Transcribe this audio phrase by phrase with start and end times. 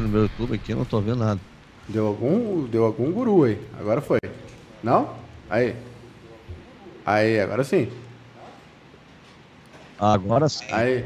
[0.00, 1.40] no meu YouTube aqui, não tô vendo nada.
[1.88, 3.58] Deu algum, deu algum guru aí.
[3.78, 4.18] Agora foi.
[4.82, 5.14] Não?
[5.48, 5.74] Aí.
[7.04, 7.88] Aí, agora sim.
[9.98, 10.66] Agora sim.
[10.70, 11.04] Aí.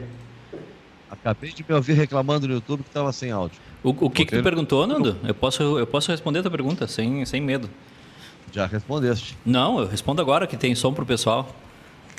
[1.11, 3.59] Acabei de me ouvir reclamando no YouTube que tava sem áudio.
[3.83, 5.17] O, o que, que tu perguntou, Nando?
[5.25, 7.69] Eu posso, eu posso responder a tua pergunta sem, sem medo.
[8.53, 9.37] Já respondeste.
[9.45, 11.49] Não, eu respondo agora que tem som pro pessoal.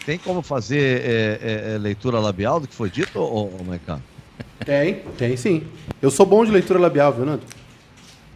[0.06, 4.00] Tem como fazer é, é, é, leitura labial do que foi dito, ou, ou Maicon?
[4.64, 5.64] Tem, tem sim.
[6.02, 7.44] Eu sou bom de leitura labial, viu, Nando?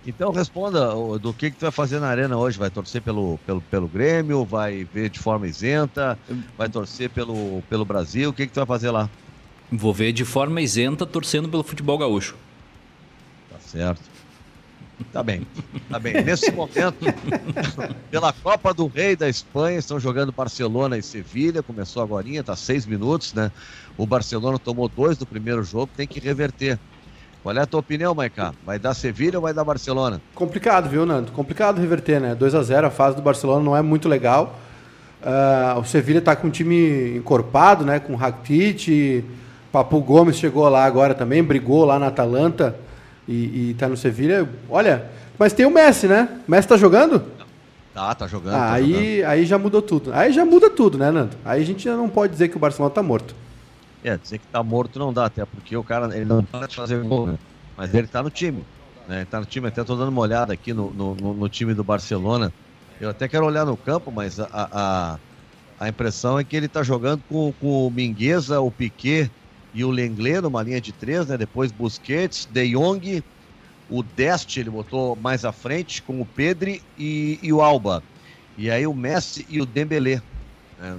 [0.06, 2.58] Então responda do que, que tu vai fazer na arena hoje.
[2.58, 4.44] Vai torcer pelo, pelo, pelo Grêmio?
[4.44, 6.18] Vai ver de forma isenta?
[6.58, 8.30] Vai torcer pelo, pelo Brasil?
[8.30, 9.10] O que, que tu vai fazer lá?
[9.72, 12.36] Vou ver de forma isenta torcendo pelo futebol gaúcho.
[13.52, 14.02] Tá certo.
[15.12, 15.48] Tá bem,
[15.90, 16.22] tá bem.
[16.24, 16.98] Nesse momento,
[18.12, 21.64] pela Copa do Rei da Espanha, estão jogando Barcelona e Sevilha.
[21.64, 23.52] Começou agora, tá seis minutos, né?
[23.98, 26.78] O Barcelona tomou dois do primeiro jogo, tem que reverter.
[27.42, 28.54] Qual é a tua opinião, Maicá?
[28.66, 30.22] Vai dar Sevilha ou vai dar Barcelona?
[30.36, 31.32] Complicado, viu, Nando?
[31.32, 32.36] Complicado reverter, né?
[32.36, 34.60] 2 a 0 a fase do Barcelona não é muito legal.
[35.22, 38.00] Uh, o Sevilha tá com um time encorpado, né?
[38.00, 39.24] Com Rakitic,
[39.72, 42.76] Papu Gomes chegou lá agora também, brigou lá na Atalanta
[43.30, 44.50] e, e tá no Sevilha.
[44.68, 45.06] Olha,
[45.38, 46.42] mas tem o Messi, né?
[46.48, 47.24] O Messi tá jogando?
[47.94, 48.56] Tá, tá jogando.
[48.56, 49.30] Ah, tá aí, jogando.
[49.30, 50.12] aí já mudou tudo.
[50.14, 51.38] Aí já muda tudo, né, Nando?
[51.46, 53.36] Aí a gente já não pode dizer que o Barcelona tá morto.
[54.04, 57.04] É, dizer que tá morto não dá, até porque o cara ele não pode fazer
[57.04, 57.38] gol, né?
[57.78, 58.64] Mas ele tá no time.
[59.08, 59.18] Né?
[59.18, 61.74] Ele tá no time, até tô dando uma olhada aqui no, no, no, no time
[61.74, 62.52] do Barcelona.
[63.00, 65.18] Eu até quero olhar no campo, mas a, a,
[65.80, 69.30] a impressão é que ele tá jogando com, com o Mingueza, o Piquet
[69.74, 71.38] e o Lenglet numa linha de três, né?
[71.38, 73.24] Depois Busquets, De Jong,
[73.90, 78.04] o Dest ele botou mais à frente com o Pedri e, e o Alba.
[78.58, 80.22] E aí o Messi e o Dembélé.
[80.82, 80.96] É,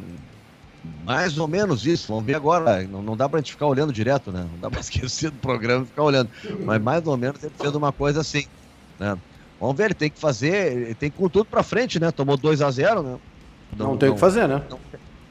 [1.05, 2.83] mais ou menos isso, vamos ver agora.
[2.85, 4.47] Não, não dá pra gente ficar olhando direto, né?
[4.51, 6.31] Não dá pra esquecer do programa e ficar olhando.
[6.65, 8.47] Mas mais ou menos ele fez uma coisa assim.
[8.99, 9.17] Né?
[9.61, 12.11] Vamos ver, ele tem que fazer, ele tem que com tudo pra frente, né?
[12.11, 13.19] Tomou 2 a 0 né?
[13.77, 14.63] Não, tem o que fazer, né?
[14.69, 14.79] Não,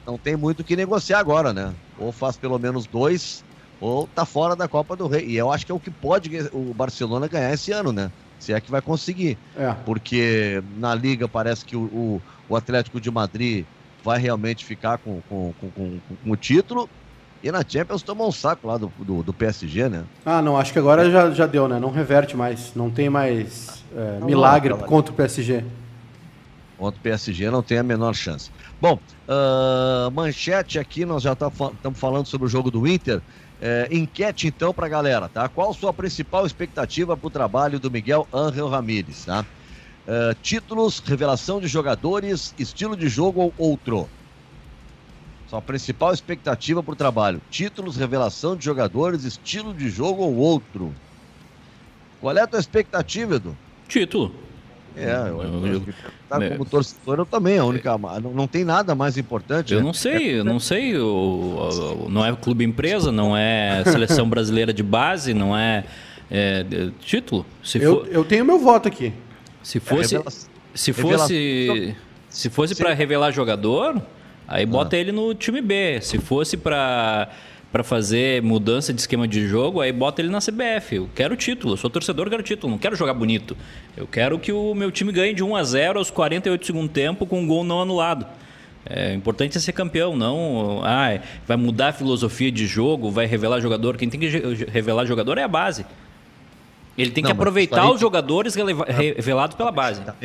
[0.05, 1.73] não tem muito o que negociar agora, né?
[1.99, 3.43] Ou faz pelo menos dois,
[3.81, 5.25] ou tá fora da Copa do Rei.
[5.25, 8.11] E eu acho que é o que pode o Barcelona ganhar esse ano, né?
[8.39, 9.37] Se é que vai conseguir.
[9.57, 9.73] É.
[9.85, 13.65] Porque na Liga parece que o, o, o Atlético de Madrid
[14.03, 16.89] vai realmente ficar com, com, com, com, com o título.
[17.41, 20.03] E na Champions tomou um saco lá do, do, do PSG, né?
[20.25, 21.79] Ah, não, acho que agora já, já deu, né?
[21.79, 22.73] Não reverte mais.
[22.75, 25.63] Não tem mais é, milagre não, não, contra o PSG.
[26.77, 28.51] Contra o PSG não tem a menor chance.
[28.81, 28.97] Bom,
[29.27, 33.21] uh, manchete aqui, nós já estamos tá, falando sobre o jogo do Inter.
[33.61, 35.49] É, enquete então para a galera, tá?
[35.49, 39.45] Qual sua principal expectativa para o trabalho do Miguel Ángel Ramírez, tá?
[40.07, 44.09] Uh, títulos, revelação de jogadores, estilo de jogo ou outro?
[45.49, 50.95] Sua principal expectativa para o trabalho: títulos, revelação de jogadores, estilo de jogo ou outro?
[52.21, 53.57] Qual é a tua expectativa, Edu?
[53.89, 54.48] Título.
[54.95, 55.83] É, eu, eu, eu,
[56.27, 57.97] tá como torcedor eu também, a única.
[57.97, 59.73] Não, não tem nada mais importante.
[59.73, 59.85] Eu né?
[59.85, 60.97] não sei, eu não sei.
[60.97, 65.85] O, o, não é clube empresa, não é seleção brasileira de base, não é,
[66.29, 66.65] é
[66.99, 67.45] título.
[67.63, 69.13] Se eu, for, eu tenho meu voto aqui.
[69.63, 70.15] Se fosse.
[70.15, 70.23] É,
[70.73, 71.95] se fosse.
[72.29, 73.99] Se fosse para revelar jogador,
[74.47, 74.99] aí bota ah.
[74.99, 75.99] ele no time B.
[76.01, 77.29] Se fosse para
[77.71, 80.95] para fazer mudança de esquema de jogo, aí bota ele na CBF.
[80.95, 83.55] Eu quero título, eu sou torcedor, eu quero título, não quero jogar bonito.
[83.95, 87.25] Eu quero que o meu time ganhe de 1 a 0 aos 48 segundo tempo
[87.25, 88.25] com um gol não anulado.
[88.85, 90.81] É importante é ser campeão, não.
[90.83, 93.97] Ah, vai mudar a filosofia de jogo, vai revelar jogador.
[93.97, 94.27] Quem tem que
[94.71, 95.85] revelar jogador é a base.
[96.97, 100.01] Ele tem não, que aproveitar os jogadores revelados pela base.
[100.01, 100.15] Tá,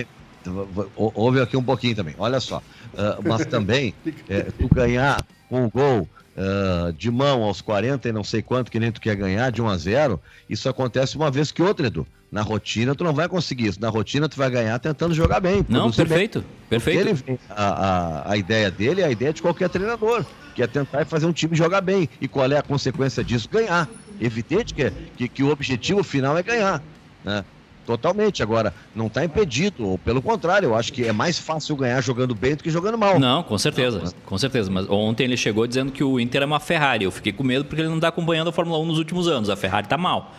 [0.97, 2.15] Houve aqui um pouquinho também.
[2.19, 2.59] Olha só.
[2.59, 3.95] Uh, mas também,
[4.29, 8.81] é, tu ganhar um gol uh, de mão aos 40 e não sei quanto que
[8.81, 12.07] nem tu quer ganhar, de 1 a 0, isso acontece uma vez que outra, Edu.
[12.31, 13.81] Na rotina tu não vai conseguir isso.
[13.81, 15.65] Na rotina tu vai ganhar tentando jogar bem.
[15.69, 16.41] Não, perfeito.
[16.41, 16.49] Bem.
[16.69, 17.01] Perfeito.
[17.01, 21.07] Ele, a, a, a ideia dele é a ideia de qualquer treinador, que é tentar
[21.07, 22.09] fazer um time jogar bem.
[22.21, 23.49] E qual é a consequência disso?
[23.49, 23.89] Ganhar.
[24.21, 26.83] Evidente que, que, que o objetivo final é ganhar.
[27.25, 27.45] Né?
[27.87, 28.43] Totalmente.
[28.43, 32.35] Agora, não está impedido, ou pelo contrário, eu acho que é mais fácil ganhar jogando
[32.35, 33.19] bem do que jogando mal.
[33.19, 34.71] Não, com certeza, não, com certeza.
[34.71, 37.05] Mas ontem ele chegou dizendo que o Inter é uma Ferrari.
[37.05, 39.51] Eu fiquei com medo porque ele não está acompanhando a Fórmula 1 nos últimos anos.
[39.51, 40.33] A Ferrari está mal.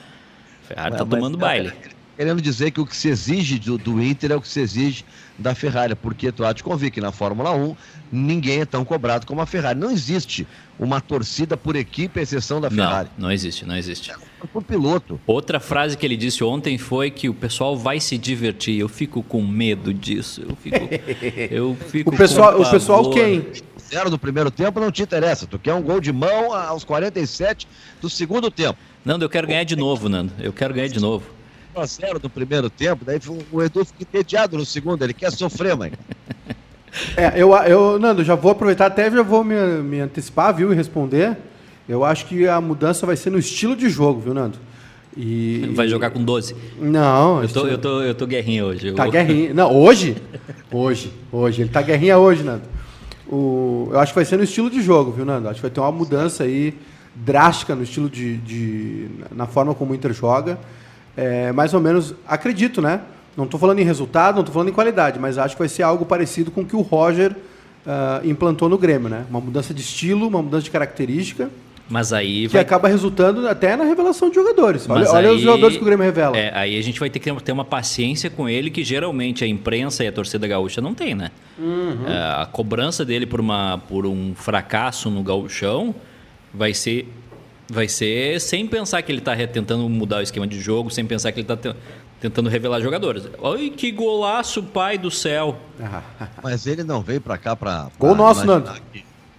[0.63, 1.73] A Ferrari está tomando baile.
[2.15, 5.03] Querendo dizer que o que se exige do, do, Inter é o que se exige
[5.37, 7.75] da Ferrari, porque tu há de convir que na Fórmula 1
[8.09, 9.77] ninguém é tão cobrado como a Ferrari.
[9.77, 10.47] Não existe
[10.79, 13.09] uma torcida por equipe, exceção da Ferrari.
[13.17, 14.11] Não, não existe, não existe.
[14.11, 14.15] É
[14.47, 15.19] por piloto.
[15.27, 18.79] Outra frase que ele disse ontem foi que o pessoal vai se divertir.
[18.79, 20.41] Eu fico com medo disso.
[20.47, 20.77] Eu fico.
[21.51, 23.45] Eu fico o pessoal, o pessoal quem?
[23.89, 25.45] 0 no primeiro tempo, não te interessa.
[25.45, 27.67] Tu quer um gol de mão aos 47
[28.01, 28.79] do segundo tempo.
[29.03, 30.33] Nando, eu quero ganhar de novo, Nando.
[30.39, 31.34] Eu quero ganhar de novo.
[31.83, 33.19] 0 no primeiro tempo, daí
[33.51, 35.91] o Edu fica entediado no segundo, ele quer sofrer, mãe.
[37.17, 40.75] É, eu, eu, Nando, já vou aproveitar, até já vou me, me antecipar, viu, e
[40.75, 41.37] responder.
[41.89, 44.57] Eu acho que a mudança vai ser no estilo de jogo, viu, Nando?
[45.17, 46.55] E, Vai jogar com 12?
[46.79, 47.41] Não.
[47.41, 48.91] Eu tô, eu tô, eu tô guerrinha hoje.
[48.91, 49.53] Tá guerrinha.
[49.53, 50.15] Não, hoje?
[50.71, 51.61] Hoje, hoje.
[51.61, 52.63] Ele tá guerrinha hoje, Nando.
[53.27, 55.47] O, eu acho que vai ser no estilo de jogo, viu, Nando?
[55.47, 56.73] Acho que vai ter uma mudança aí
[57.15, 58.37] drástica no estilo de.
[58.37, 60.59] de na forma como o Inter joga.
[61.15, 63.01] É, mais ou menos, acredito, né?
[63.35, 65.83] Não estou falando em resultado, não estou falando em qualidade, mas acho que vai ser
[65.83, 69.25] algo parecido com o que o Roger uh, implantou no Grêmio, né?
[69.29, 71.49] Uma mudança de estilo, uma mudança de característica.
[71.87, 72.47] Mas aí.
[72.47, 72.61] Que vai...
[72.61, 74.89] acaba resultando até na revelação de jogadores.
[74.89, 75.35] Olha, olha aí...
[75.35, 76.35] os jogadores que o Grêmio revela.
[76.35, 79.47] É, aí a gente vai ter que ter uma paciência com ele que geralmente a
[79.47, 81.29] imprensa e a torcida gaúcha não tem, né?
[81.59, 82.07] Uhum.
[82.07, 85.93] É, a cobrança dele por, uma, por um fracasso no gauchão
[86.53, 87.07] vai ser.
[87.67, 91.31] Vai ser sem pensar que ele está tentando mudar o esquema de jogo, sem pensar
[91.31, 91.75] que ele está
[92.19, 93.27] tentando revelar jogadores.
[93.39, 95.57] Olha que golaço, pai do céu.
[96.43, 97.89] Mas ele não veio para cá para.
[97.97, 98.71] Gol nosso, Nando.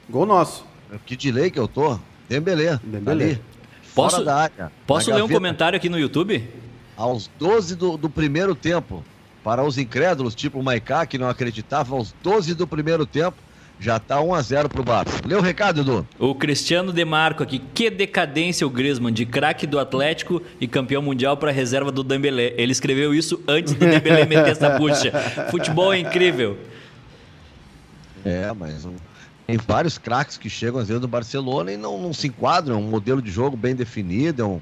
[0.08, 0.64] Gol nosso.
[1.04, 1.98] Que delay que eu tô.
[2.28, 2.80] Dembelé.
[2.82, 3.38] Dembelé.
[3.94, 6.46] Posso da área, posso ler um comentário aqui no YouTube?
[6.96, 9.02] Aos 12 do, do primeiro tempo,
[9.42, 13.38] para os incrédulos, tipo o Maiká, que não acreditava, aos 12 do primeiro tempo,
[13.78, 15.20] já está 1 a 0 pro Barça.
[15.24, 16.06] Lê o recado, Edu.
[16.18, 17.58] O Cristiano Demarco aqui.
[17.74, 22.54] Que decadência o Griezmann, de craque do Atlético e campeão mundial para reserva do Dembélé.
[22.56, 25.12] Ele escreveu isso antes do Dembélé meter essa bucha.
[25.50, 26.58] Futebol é incrível.
[28.24, 28.86] É, mas
[29.46, 32.78] tem vários craques que chegam às vezes do Barcelona e não, não se enquadram, é
[32.78, 34.60] um modelo de jogo bem definido, é um,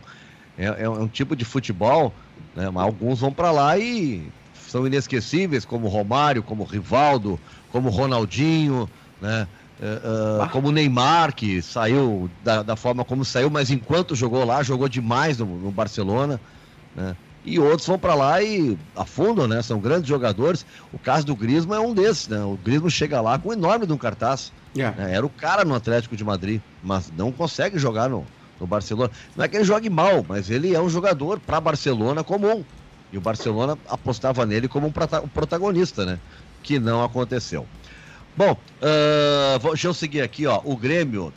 [0.58, 2.12] é, é um tipo de futebol,
[2.55, 2.69] né?
[2.69, 4.31] mas alguns vão para lá e
[4.69, 7.40] são inesquecíveis, como Romário, como Rivaldo,
[7.72, 8.88] como Ronaldinho,
[9.20, 9.46] né?
[9.81, 14.44] Uh, uh, como o Neymar, que saiu da, da, forma como saiu, mas enquanto jogou
[14.44, 16.40] lá, jogou demais no, no Barcelona.
[16.94, 17.16] Né?
[17.44, 19.61] e outros vão para lá e afundam, né?
[19.61, 20.64] São grandes jogadores.
[20.93, 22.43] O caso do Griezmann é um desses, né?
[22.43, 24.50] O Griezmann chega lá com um enorme de um cartaz.
[24.75, 24.96] Yeah.
[24.96, 25.14] Né?
[25.14, 28.26] Era o cara no Atlético de Madrid, mas não consegue jogar no,
[28.58, 29.10] no Barcelona.
[29.37, 32.64] Não é que ele jogue mal, mas ele é um jogador para Barcelona comum.
[33.12, 36.19] E o Barcelona apostava nele como um protagonista, né?
[36.62, 37.67] Que não aconteceu.
[38.36, 40.60] Bom, uh, deixa eu seguir aqui, ó.
[40.64, 41.32] O Grêmio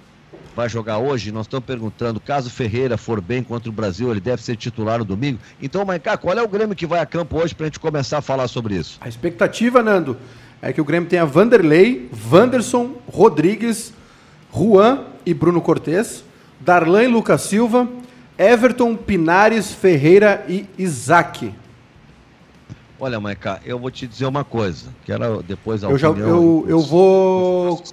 [0.55, 4.41] vai jogar hoje, nós estamos perguntando, caso Ferreira for bem contra o Brasil, ele deve
[4.41, 5.37] ser titular no domingo.
[5.61, 8.17] Então, Maicá, qual é o Grêmio que vai a campo hoje para a gente começar
[8.17, 8.97] a falar sobre isso?
[8.99, 10.17] A expectativa, Nando,
[10.59, 13.93] é que o Grêmio tenha Vanderlei, Wanderson, Rodrigues,
[14.51, 16.23] Juan e Bruno Cortes,
[16.59, 17.87] Darlan e Lucas Silva,
[18.35, 21.53] Everton, Pinares, Ferreira e Isaac.
[22.99, 26.65] Olha, Maica, eu vou te dizer uma coisa, que era depois a eu já, eu,
[26.67, 27.83] eu vou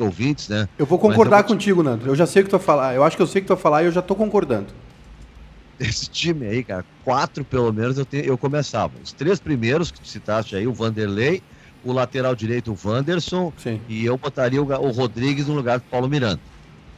[0.00, 0.68] ouvintes, né?
[0.76, 1.84] Eu vou concordar eu vou contigo, te...
[1.84, 2.06] Nando.
[2.06, 2.94] Eu já sei o que tu vai falar.
[2.94, 4.66] Eu acho que eu sei o que tu vai falar e eu já tô concordando.
[5.78, 8.92] Esse time aí, cara, quatro pelo menos eu, te, eu começava.
[9.02, 11.42] Os três primeiros que tu citaste aí, o Vanderlei,
[11.84, 13.80] o lateral direito, o Wanderson, Sim.
[13.88, 16.40] e eu botaria o, o Rodrigues no lugar do Paulo Miranda,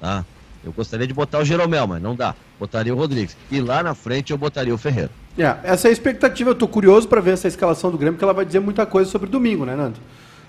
[0.01, 0.25] tá?
[0.65, 2.35] Eu gostaria de botar o Jeromel, mas não dá.
[2.59, 3.37] Botaria o Rodrigues.
[3.51, 5.11] E lá na frente eu botaria o Ferreira.
[5.39, 6.51] É, essa é a expectativa.
[6.51, 9.11] Eu estou curioso para ver essa escalação do Grêmio, porque ela vai dizer muita coisa
[9.11, 9.99] sobre domingo, né, Nando?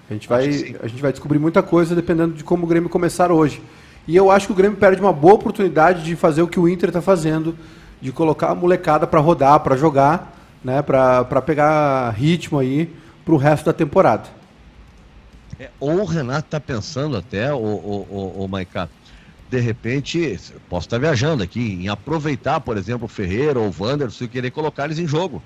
[0.10, 0.46] A gente, vai,
[0.82, 3.62] a gente vai descobrir muita coisa dependendo de como o Grêmio começar hoje.
[4.08, 6.68] E eu acho que o Grêmio perde uma boa oportunidade de fazer o que o
[6.68, 7.56] Inter está fazendo,
[8.02, 13.38] de colocar a molecada para rodar, para jogar, né, para pegar ritmo aí para o
[13.38, 14.28] resto da temporada.
[15.58, 18.08] É, ou o Renato está pensando até, o, o,
[18.40, 18.90] o, o Maiká,
[19.54, 24.24] de repente, posso estar viajando aqui, em aproveitar, por exemplo, o Ferreira ou o Wanderson
[24.24, 25.44] e querer colocar eles em jogo.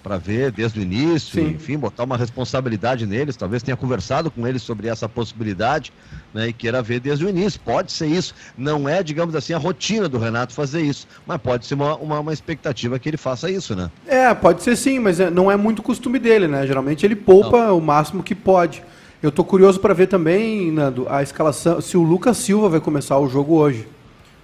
[0.00, 1.54] Para ver desde o início, Sim.
[1.56, 3.36] enfim, botar uma responsabilidade neles.
[3.36, 5.92] Talvez tenha conversado com eles sobre essa possibilidade
[6.32, 7.58] né, e queira ver desde o início.
[7.58, 8.32] Pode ser isso.
[8.56, 11.08] Não é, digamos assim, a rotina do Renato fazer isso.
[11.26, 13.90] Mas pode ser uma, uma, uma expectativa que ele faça isso, né?
[14.06, 16.64] É, pode ser sim, mas é, não é muito costume dele, né?
[16.64, 17.78] Geralmente ele poupa não.
[17.78, 18.84] o máximo que pode.
[19.22, 23.18] Eu estou curioso para ver também, Nando, a escalação, se o Lucas Silva vai começar
[23.18, 23.88] o jogo hoje.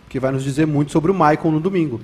[0.09, 2.00] Que vai nos dizer muito sobre o Maicon no domingo.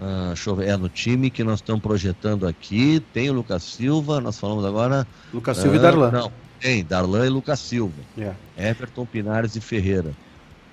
[0.00, 0.68] Ah, deixa eu ver.
[0.68, 3.02] É no time que nós estamos projetando aqui.
[3.12, 5.06] Tem o Lucas Silva, nós falamos agora.
[5.32, 6.10] Lucas Silva ah, e Darlan.
[6.10, 7.94] Não, tem, Darlan e Lucas Silva.
[8.16, 8.36] Yeah.
[8.56, 10.12] Everton, Pinares e Ferreira.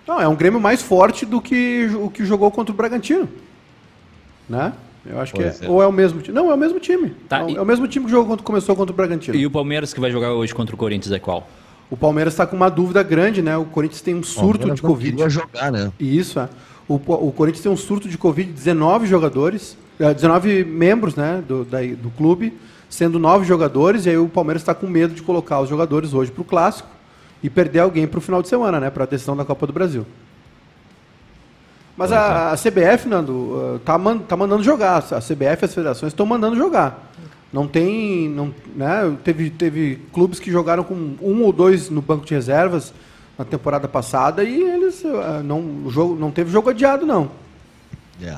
[0.07, 3.29] Não, é um Grêmio mais forte do que o que jogou contra o Bragantino.
[4.49, 4.73] Né?
[5.05, 5.71] Eu acho pois que é, é.
[5.71, 6.35] Ou é o mesmo time.
[6.35, 7.09] Não, é o mesmo time.
[7.27, 7.55] Tá, é, o, e...
[7.57, 9.37] é, o mesmo time que jogou quando começou contra o Bragantino.
[9.37, 11.47] E o Palmeiras que vai jogar hoje contra o Corinthians é qual?
[11.89, 13.55] O Palmeiras está com uma dúvida grande, né?
[13.57, 15.17] O Corinthians tem um surto de Covid.
[15.17, 15.91] Vai jogar, né?
[15.99, 16.49] Isso, é.
[16.87, 21.63] O, o Corinthians tem um surto de Covid, 19 jogadores, 19 é, membros né, do,
[21.63, 22.57] da, do clube,
[22.89, 26.31] sendo nove jogadores, e aí o Palmeiras está com medo de colocar os jogadores hoje
[26.31, 26.89] para o clássico
[27.41, 28.89] e perder alguém para o final de semana, né?
[28.89, 30.05] Para a decisão da Copa do Brasil.
[31.95, 34.97] Mas a, a, CBF, Nando, tá, man, tá mandando jogar.
[34.97, 37.11] A CBF e as federações estão mandando jogar.
[37.51, 38.27] Não tem.
[38.29, 42.93] Não, né, teve, teve clubes que jogaram com um ou dois no banco de reservas
[43.37, 45.03] na temporada passada e eles.
[45.45, 47.29] Não, o jogo, não teve jogo adiado, não.
[48.21, 48.37] É.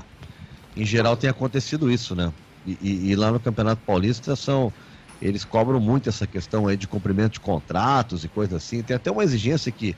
[0.75, 2.33] Em geral tem acontecido isso, né?
[2.67, 4.73] E, e, e lá no Campeonato Paulista são
[5.21, 8.81] eles cobram muito essa questão aí de cumprimento de contratos e coisas assim.
[8.83, 9.95] Tem até uma exigência que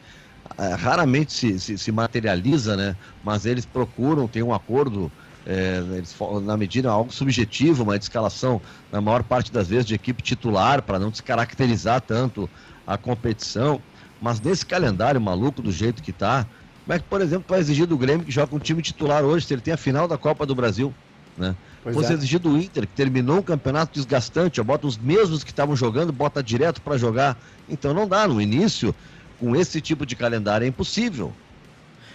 [0.77, 2.95] raramente se, se, se, materializa, né?
[3.23, 5.11] Mas eles procuram, tem um acordo,
[5.45, 8.61] é, eles, na medida algo subjetivo, uma escalação,
[8.91, 12.49] na maior parte das vezes, de equipe titular, para não descaracterizar tanto
[12.85, 13.81] a competição.
[14.21, 16.45] Mas nesse calendário maluco, do jeito que está,
[16.85, 19.45] como é que, por exemplo, vai exigir do Grêmio que joga um time titular hoje,
[19.45, 20.93] se ele tem a final da Copa do Brasil,
[21.37, 21.55] né?
[21.83, 22.13] Pois é.
[22.13, 26.11] exigir do Inter, que terminou um campeonato desgastante, ó, bota os mesmos que estavam jogando,
[26.11, 27.37] bota direto para jogar.
[27.69, 28.27] Então não dá.
[28.27, 28.93] No início,
[29.39, 31.33] com esse tipo de calendário é impossível.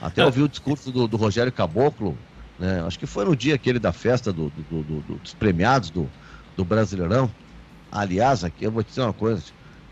[0.00, 2.18] Até ouvi o discurso do, do, Rogério Caboclo,
[2.58, 2.82] né?
[2.84, 6.08] acho que foi no dia aquele da festa do, do, dos premiados do,
[6.56, 7.30] do Brasileirão.
[7.90, 9.42] Aliás, aqui eu vou te dizer uma coisa.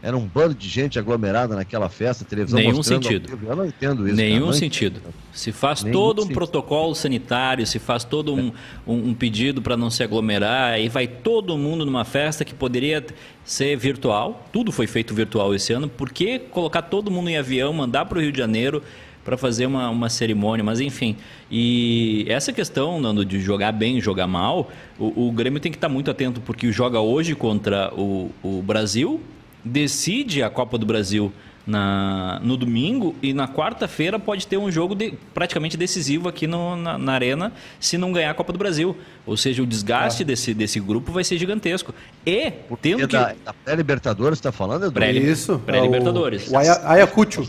[0.02, 3.38] Era um bando de gente aglomerada naquela festa, televisão Nenhum sentido.
[3.46, 4.16] Eu não entendo isso.
[4.16, 4.98] Nenhum sentido.
[4.98, 5.14] Entendo.
[5.32, 6.34] Se faz Nenhum todo um sentido.
[6.34, 8.50] protocolo sanitário, se faz todo um,
[8.86, 13.04] um, um pedido para não se aglomerar, aí vai todo mundo numa festa que poderia
[13.44, 14.46] ser virtual.
[14.50, 15.86] Tudo foi feito virtual esse ano.
[15.86, 18.82] Por que colocar todo mundo em avião, mandar para o Rio de Janeiro
[19.22, 20.64] para fazer uma, uma cerimônia?
[20.64, 21.14] Mas enfim.
[21.50, 25.88] E essa questão, Nando, de jogar bem, jogar mal, o, o Grêmio tem que estar
[25.88, 29.20] tá muito atento, porque joga hoje contra o, o Brasil
[29.64, 31.32] decide a Copa do Brasil
[31.66, 36.74] na, no domingo e na quarta-feira pode ter um jogo de, praticamente decisivo aqui no,
[36.74, 38.96] na, na, Arena se não ganhar a Copa do Brasil.
[39.26, 40.26] Ou seja, o desgaste ah.
[40.26, 41.94] desse, desse grupo vai ser gigantesco.
[42.26, 43.16] E tendo que.
[43.16, 44.92] Da, da pré-Libertadores está falando, Edu?
[44.92, 45.58] Pré Isso.
[45.60, 46.48] Pré-Libertadores.
[46.48, 47.46] O, o Ayacucho.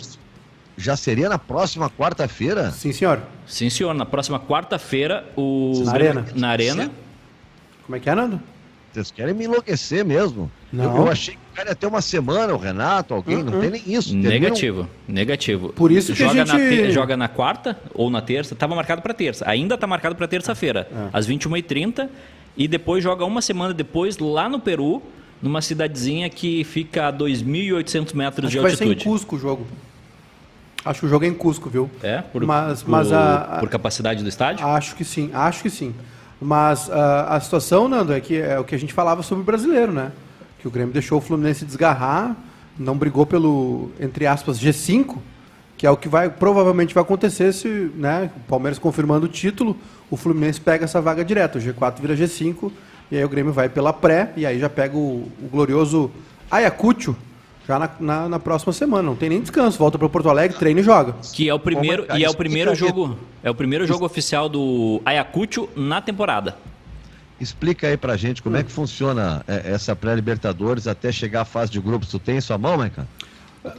[0.78, 2.72] Já seria na próxima quarta-feira?
[2.72, 3.22] Sim, senhor.
[3.46, 3.94] Sim, senhor.
[3.94, 5.84] Na próxima quarta-feira, o.
[5.86, 6.26] Na Arena.
[6.34, 6.92] Na Arena.
[7.86, 8.42] Como é que é, Nando?
[8.92, 10.52] Vocês querem me enlouquecer mesmo.
[10.72, 10.96] Não.
[10.96, 13.44] Eu, eu achei cara ter uma semana, o Renato, alguém, uh -uh.
[13.52, 14.16] não tem nem isso.
[14.16, 15.14] Negativo, um...
[15.14, 15.70] negativo.
[15.70, 16.82] Por isso que joga a gente...
[16.82, 19.48] Na joga na quarta ou na terça, estava marcado para terça.
[19.48, 21.10] Ainda está marcado para terça-feira, é.
[21.14, 22.10] às 21h30.
[22.58, 25.02] E depois joga uma semana depois lá no Peru,
[25.42, 28.60] numa cidadezinha que fica a 2.800 metros Acho de altitude.
[28.60, 29.66] vai ser em Cusco o jogo.
[30.84, 31.90] Acho que o jogo é em Cusco, viu?
[32.02, 32.22] É?
[32.22, 34.66] Por, mas, mas por, a, a, por capacidade do estádio?
[34.66, 35.94] Acho que sim, acho que sim.
[36.40, 36.92] Mas uh,
[37.28, 40.12] a situação, Nando, é que é o que a gente falava sobre o brasileiro, né?
[40.62, 42.36] Que o Grêmio deixou o Fluminense desgarrar,
[42.78, 45.18] não brigou pelo, entre aspas, G5,
[45.78, 49.76] que é o que vai provavelmente vai acontecer se né, o Palmeiras confirmando o título,
[50.10, 52.72] o Fluminense pega essa vaga direto, o G4 vira G5,
[53.12, 56.12] e aí o Grêmio vai pela pré, e aí já pega o, o glorioso
[56.50, 57.16] Ayacucho,
[57.68, 59.04] já na, na, na, próxima semana.
[59.04, 59.78] Não tem nem descanso.
[59.78, 61.16] Volta para Porto Alegre, treina e joga.
[61.34, 65.02] Que é o primeiro e é o primeiro jogo é o primeiro jogo oficial do
[65.06, 66.58] Ayacucho na temporada.
[67.42, 68.60] Explica aí pra gente como hum.
[68.60, 72.10] é que funciona é, essa pré-Libertadores até chegar à fase de grupos.
[72.10, 73.08] Tu tem em sua mão, Maica?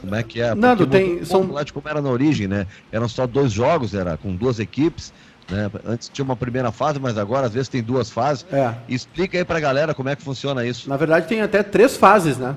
[0.01, 0.53] Como é que é?
[0.53, 1.23] Nando, tem.
[1.25, 1.49] São...
[1.49, 2.67] Lá de como era na origem, né?
[2.91, 5.13] Eram só dois jogos, era com duas equipes.
[5.49, 5.69] Né?
[5.85, 8.45] Antes tinha uma primeira fase, mas agora às vezes tem duas fases.
[8.51, 8.73] É.
[8.87, 10.89] Explica aí pra galera como é que funciona isso.
[10.89, 12.55] Na verdade, tem até três fases, né?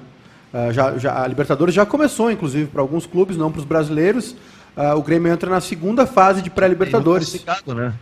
[0.52, 4.32] Uh, já, já, a Libertadores já começou, inclusive, para alguns clubes, não para os brasileiros.
[4.76, 7.44] Uh, o Grêmio entra na segunda fase de pré-Libertadores.
[7.66, 7.92] Né?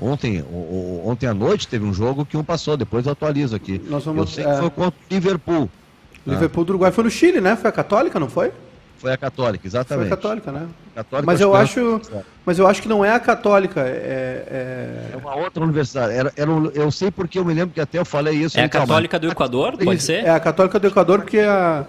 [0.00, 3.80] Ontem, o, ontem à noite teve um jogo que um passou, depois eu atualizo aqui.
[3.88, 4.52] Nós vamos, eu sei é...
[4.52, 5.70] que foi contra o Liverpool.
[6.26, 7.56] Liverpool do Uruguai foi no Chile, né?
[7.56, 8.52] Foi a Católica, não foi?
[8.98, 10.08] Foi a Católica, exatamente.
[10.08, 10.66] Foi a Católica, né?
[10.94, 12.00] Católica, mas eu acho,
[12.44, 13.80] mas eu acho que não é a Católica.
[13.80, 15.14] É, é...
[15.14, 16.12] é uma outra universidade.
[16.12, 18.58] Era, era um, eu sei porque eu me lembro que até eu falei isso.
[18.58, 20.24] É a Católica do Equador, pode ser?
[20.24, 21.86] É a Católica do Equador porque a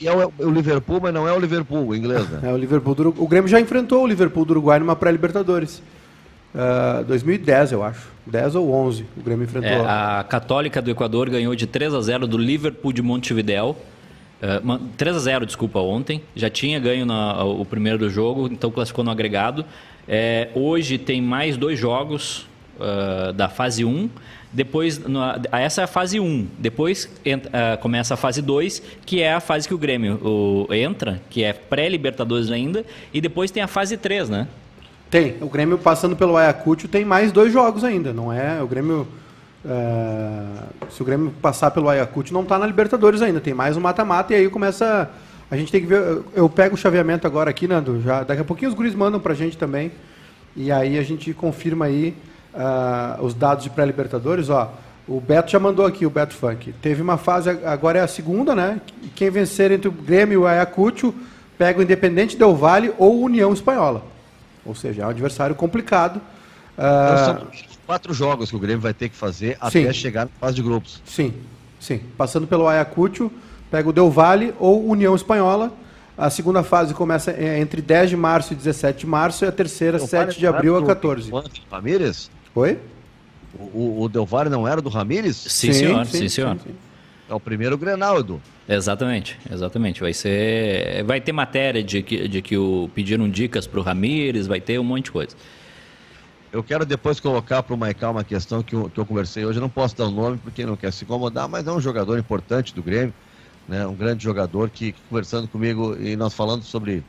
[0.00, 2.40] e é o, o, Liverpool, mas não é o Liverpool, o inglês, né?
[2.44, 5.82] É o Liverpool do O Grêmio já enfrentou o Liverpool do Uruguai numa pré-Libertadores.
[6.58, 8.08] Uh, 2010, eu acho.
[8.26, 9.70] 10 ou 11 o Grêmio enfrentou.
[9.70, 13.76] É, a Católica do Equador ganhou de 3 a 0 do Liverpool de Montevideo.
[14.42, 16.20] Uh, 3 a 0 desculpa, ontem.
[16.34, 19.64] Já tinha ganho na, o primeiro do jogo, então classificou no agregado.
[20.08, 22.48] É, hoje tem mais dois jogos
[22.78, 24.10] uh, da fase 1.
[24.52, 25.20] Depois, no,
[25.52, 26.48] essa é a fase 1.
[26.58, 30.74] Depois entra, uh, começa a fase 2, que é a fase que o Grêmio o,
[30.74, 32.84] entra, que é pré-Libertadores ainda.
[33.14, 34.48] E depois tem a fase 3, né?
[35.10, 35.36] Tem.
[35.40, 38.62] O Grêmio passando pelo Ayacucho tem mais dois jogos ainda, não é?
[38.62, 39.06] O Grêmio.
[39.64, 43.40] Uh, se o Grêmio passar pelo Ayacucho, não está na Libertadores ainda.
[43.40, 45.10] Tem mais um mata-mata e aí começa.
[45.50, 46.22] A gente tem que ver.
[46.34, 48.00] Eu pego o chaveamento agora aqui, Nando.
[48.02, 49.90] Já, daqui a pouquinho os guris mandam pra gente também.
[50.54, 52.14] E aí a gente confirma aí
[52.54, 54.72] uh, os dados de pré-libertadores, ó.
[55.06, 56.74] O Beto já mandou aqui, o Beto Funk.
[56.82, 58.78] Teve uma fase, agora é a segunda, né?
[59.14, 61.14] Quem vencer entre o Grêmio e o Ayacucho
[61.56, 64.02] pega o Independente Del Valle ou União Espanhola.
[64.68, 66.20] Ou seja, é um adversário complicado.
[66.74, 67.24] Então, uh...
[67.24, 67.48] são
[67.86, 69.80] quatro jogos que o Grêmio vai ter que fazer sim.
[69.82, 71.02] até chegar na fase de grupos.
[71.06, 71.32] Sim,
[71.80, 72.02] sim.
[72.18, 73.32] Passando pelo Ayacucho,
[73.70, 75.72] pega o Del Valle ou União Espanhola.
[76.16, 79.98] A segunda fase começa entre 10 de março e 17 de março e a terceira,
[79.98, 81.30] Del 7 de abril a 14.
[81.70, 82.30] Ramírez?
[82.54, 82.78] Oi?
[83.72, 85.36] O, o Del Valle não era do Ramírez?
[85.36, 86.04] Sim, sim senhor.
[86.04, 86.56] Sim, sim senhor.
[86.56, 86.74] Sim,
[87.28, 88.40] é o primeiro Grenal, Edu.
[88.68, 90.00] Exatamente, exatamente.
[90.00, 94.46] Vai ser, vai ter matéria de que, de que o pediram dicas para o Ramires,
[94.46, 95.36] vai ter um monte de coisa.
[96.50, 99.58] Eu quero depois colocar para o Maicá uma questão que eu, que eu conversei hoje.
[99.58, 102.18] Eu não posso dar o nome porque não quer se incomodar, mas é um jogador
[102.18, 103.12] importante do Grêmio,
[103.68, 103.86] né?
[103.86, 107.04] Um grande jogador que conversando comigo e nós falando sobre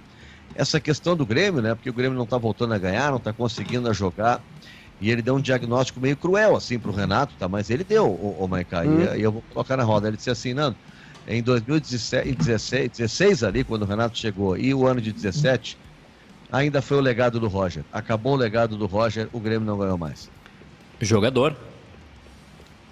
[0.56, 1.74] essa questão do Grêmio, né?
[1.74, 4.42] Porque o Grêmio não está voltando a ganhar, não está conseguindo a jogar.
[5.02, 7.48] E ele deu um diagnóstico meio cruel, assim, para o Renato, tá?
[7.48, 9.02] Mas ele deu, o, o Maicá, hum.
[9.16, 10.08] e, e, eu vou colocar na roda.
[10.08, 10.76] Ele disse assim, Nando,
[11.28, 15.78] em 2016 16 ali, quando o Renato chegou, e o ano de 17,
[16.52, 17.84] ainda foi o legado do Roger.
[17.94, 20.30] Acabou o legado do Roger, o Grêmio não ganhou mais.
[21.00, 21.56] Jogador.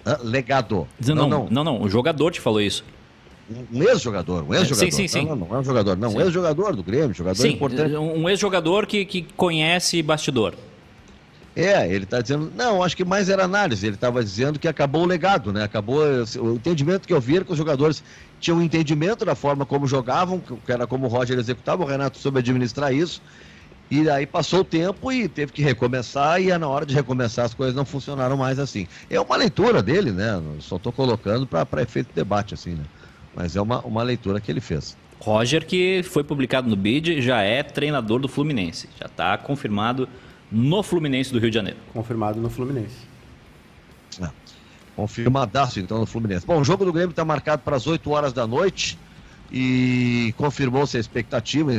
[0.04, 0.88] Ah, legado.
[1.04, 2.82] Não não, não, não, não, o jogador te falou isso.
[3.72, 4.90] Um ex-jogador, um ex-jogador.
[4.90, 5.26] Sim, sim, sim.
[5.26, 6.16] Não, não, não é um jogador, não, sim.
[6.16, 7.94] um ex-jogador do Grêmio, jogador sim, importante.
[7.96, 10.54] Um ex-jogador que, que conhece bastidor.
[11.60, 13.84] É, ele está dizendo, não, acho que mais era análise.
[13.84, 15.64] Ele estava dizendo que acabou o legado, né?
[15.64, 16.04] Acabou
[16.40, 18.00] o entendimento que eu vi que os jogadores
[18.38, 22.16] tinham um entendimento da forma como jogavam, que era como o Roger executava, o Renato
[22.16, 23.20] soube administrar isso.
[23.90, 27.54] E aí passou o tempo e teve que recomeçar, e na hora de recomeçar as
[27.54, 28.86] coisas não funcionaram mais assim.
[29.10, 30.40] É uma leitura dele, né?
[30.60, 32.84] Só estou colocando para efeito de debate, assim, né?
[33.34, 34.96] Mas é uma, uma leitura que ele fez.
[35.18, 38.88] Roger, que foi publicado no BID, já é treinador do Fluminense.
[39.00, 40.08] Já está confirmado
[40.50, 41.78] no Fluminense do Rio de Janeiro.
[41.92, 43.06] Confirmado no Fluminense.
[44.20, 44.28] É.
[44.96, 46.46] Confirmadaço então no Fluminense.
[46.46, 48.98] Bom, o jogo do Grêmio está marcado para as 8 horas da noite
[49.50, 51.70] e confirmou-se a expectativa.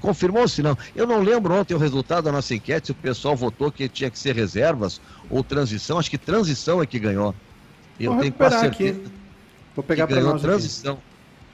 [0.00, 0.76] Confirmou-se, não.
[0.94, 4.10] Eu não lembro ontem o resultado da nossa enquete, se o pessoal votou que tinha
[4.10, 5.98] que ser reservas ou transição.
[5.98, 7.34] Acho que transição é que ganhou.
[7.98, 8.98] Eu Vou tenho quase certeza.
[9.00, 9.10] Aqui.
[9.74, 10.98] Vou pegar para nós transição.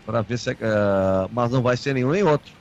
[0.07, 2.53] Para ver se é, uh, mas não vai ser nenhum nem outro.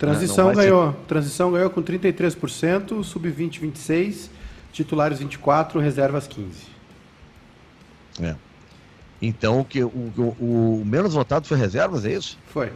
[0.00, 0.92] Transição ganhou.
[0.92, 0.98] Ser...
[1.06, 4.30] Transição ganhou com 33%, sub-20 26,
[4.72, 6.66] titulares 24, reservas 15.
[8.22, 8.34] É.
[9.20, 12.38] Então o que o, o, o, menos votado foi reservas, é isso?
[12.46, 12.72] Foi.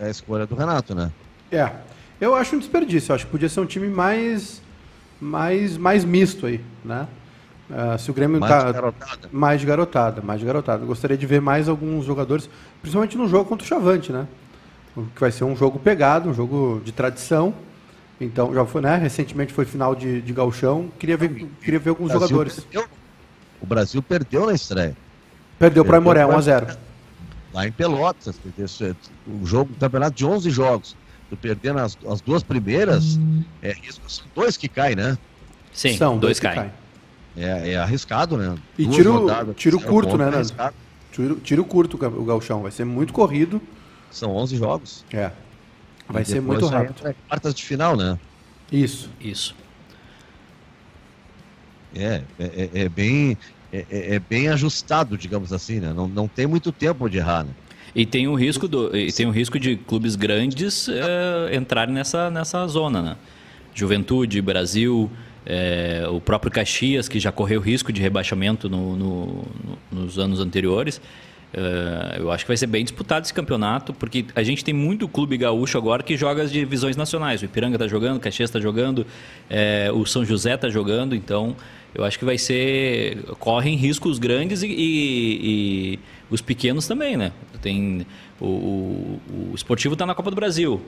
[0.00, 1.12] É a escolha do Renato, né?
[1.52, 1.70] É.
[2.18, 4.62] Eu acho um desperdício, eu acho que podia ser um time mais
[5.20, 7.06] mais mais misto aí, né?
[7.68, 9.28] Uh, se o Grêmio mais tá de garotada.
[9.30, 10.86] mais de garotada, mais de garotada.
[10.86, 12.48] Gostaria de ver mais alguns jogadores,
[12.80, 14.26] principalmente no jogo contra o Chavante, né?
[15.14, 17.54] Que vai ser um jogo pegado, um jogo de tradição.
[18.20, 18.96] Então, já foi, né?
[18.96, 20.90] Recentemente foi final de, de galchão.
[20.98, 22.60] Queria ver, queria ver alguns jogadores.
[22.60, 22.88] Perdeu.
[23.60, 24.96] O Brasil perdeu na estreia.
[25.58, 26.76] Perdeu, perdeu para Imoré, 1x0.
[27.52, 28.38] Lá em Pelotas.
[29.26, 30.96] O jogo, um campeonato de 11 jogos.
[31.28, 33.42] Tu perdendo as, as duas primeiras, hum.
[33.60, 34.10] é risco.
[34.10, 35.18] São dois que caem, né?
[35.72, 36.56] Sim, São dois, dois caem.
[36.56, 36.72] Cai.
[37.36, 38.54] É, é, arriscado, né?
[38.78, 40.30] E tiro, tiro curto, né?
[41.12, 42.62] Tiro, tiro curto o galchão.
[42.62, 43.60] Vai ser muito corrido.
[44.16, 45.04] São 11 jogos.
[45.12, 45.30] É.
[46.08, 47.14] Vai ser muito rápido.
[47.28, 48.18] Quartas de final, né?
[48.72, 49.10] Isso.
[49.20, 49.54] Isso.
[51.94, 53.36] É, é, é, é bem,
[53.72, 55.92] é, é, é, bem ajustado, digamos assim, né?
[55.94, 57.50] Não, não tem muito tempo de errar, né?
[57.94, 62.30] E tem o risco, do, e tem o risco de clubes grandes é, entrarem nessa,
[62.30, 63.16] nessa zona, né?
[63.74, 65.10] Juventude, Brasil,
[65.44, 69.26] é, o próprio Caxias, que já correu risco de rebaixamento no, no,
[69.92, 71.00] no, nos anos anteriores.
[71.56, 75.08] Uh, eu acho que vai ser bem disputado esse campeonato, porque a gente tem muito
[75.08, 77.40] clube gaúcho agora que joga as divisões nacionais.
[77.40, 79.06] O Ipiranga está jogando, o Caxias está jogando,
[79.48, 81.56] é, o São José está jogando, então
[81.94, 83.22] eu acho que vai ser.
[83.38, 84.74] correm riscos grandes e, e,
[85.94, 87.32] e os pequenos também, né?
[87.62, 88.06] Tem,
[88.38, 90.78] o, o, o esportivo está na Copa do Brasil.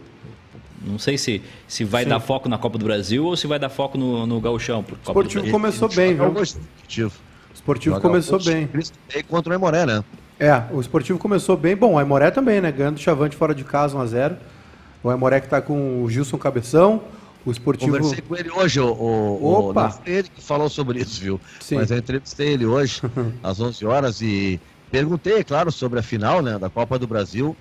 [0.85, 2.11] Não sei se, se vai Sim.
[2.11, 4.85] dar foco na Copa do Brasil ou se vai dar foco no, no Gauchão.
[4.87, 6.31] O esportivo começou bem, viu?
[6.31, 8.69] O esportivo começou bem.
[9.27, 10.05] Contra o Emoré, né?
[10.39, 11.75] É, o esportivo começou bem.
[11.75, 12.71] Bom, o Aimoré também, né?
[12.71, 14.37] Ganhando o Chavante fora de casa 1x0.
[15.03, 17.03] O Aimoré que está com o Gilson Cabeção.
[17.45, 17.97] O esportivo.
[17.97, 19.89] Conversei com ele hoje, o, o, Opa.
[19.89, 21.41] O, ele que falou sobre isso, viu?
[21.61, 21.77] Sim.
[21.77, 23.01] Mas eu entrevistei ele hoje,
[23.43, 27.57] às 11 horas, e perguntei, claro, sobre a final né, da Copa do Brasil.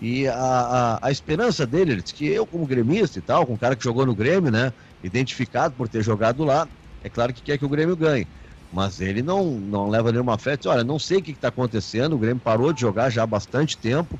[0.00, 3.54] E a, a, a esperança dele, ele disse que eu, como gremista e tal, com
[3.54, 4.72] um cara que jogou no Grêmio, né?
[5.02, 6.68] Identificado por ter jogado lá,
[7.02, 8.26] é claro que quer que o Grêmio ganhe
[8.74, 10.56] mas ele não, não leva nenhuma fé.
[10.56, 13.26] Diz, Olha, não sei o que está acontecendo, o Grêmio parou de jogar já há
[13.26, 14.18] bastante tempo.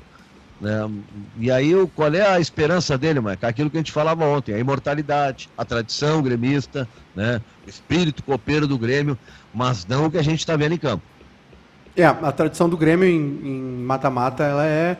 [0.61, 0.89] Né?
[1.37, 3.45] E aí, qual é a esperança dele, Mike?
[3.45, 7.41] Aquilo que a gente falava ontem, a imortalidade, a tradição gremista, né?
[7.67, 9.17] o espírito copeiro do Grêmio,
[9.53, 11.03] mas não o que a gente está vendo em campo.
[11.97, 14.97] É, a tradição do Grêmio em mata-mata, ela é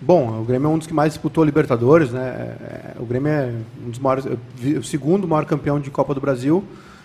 [0.00, 2.56] Bom, o Grêmio é um dos que mais disputou Libertadores, né?
[2.60, 3.52] É, o Grêmio é
[3.86, 6.62] um dos maiores, o segundo maior campeão de Copa do Brasil.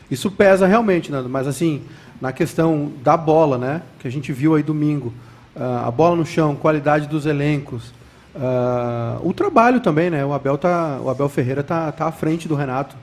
[0.09, 1.83] Isso pesa realmente, mas assim,
[2.19, 3.81] na questão da bola, né?
[3.99, 5.13] Que a gente viu aí domingo,
[5.55, 7.93] uh, a bola no chão, qualidade dos elencos,
[8.35, 10.25] uh, o trabalho também, né?
[10.25, 12.95] O Abel, tá, o Abel Ferreira tá, tá à frente do Renato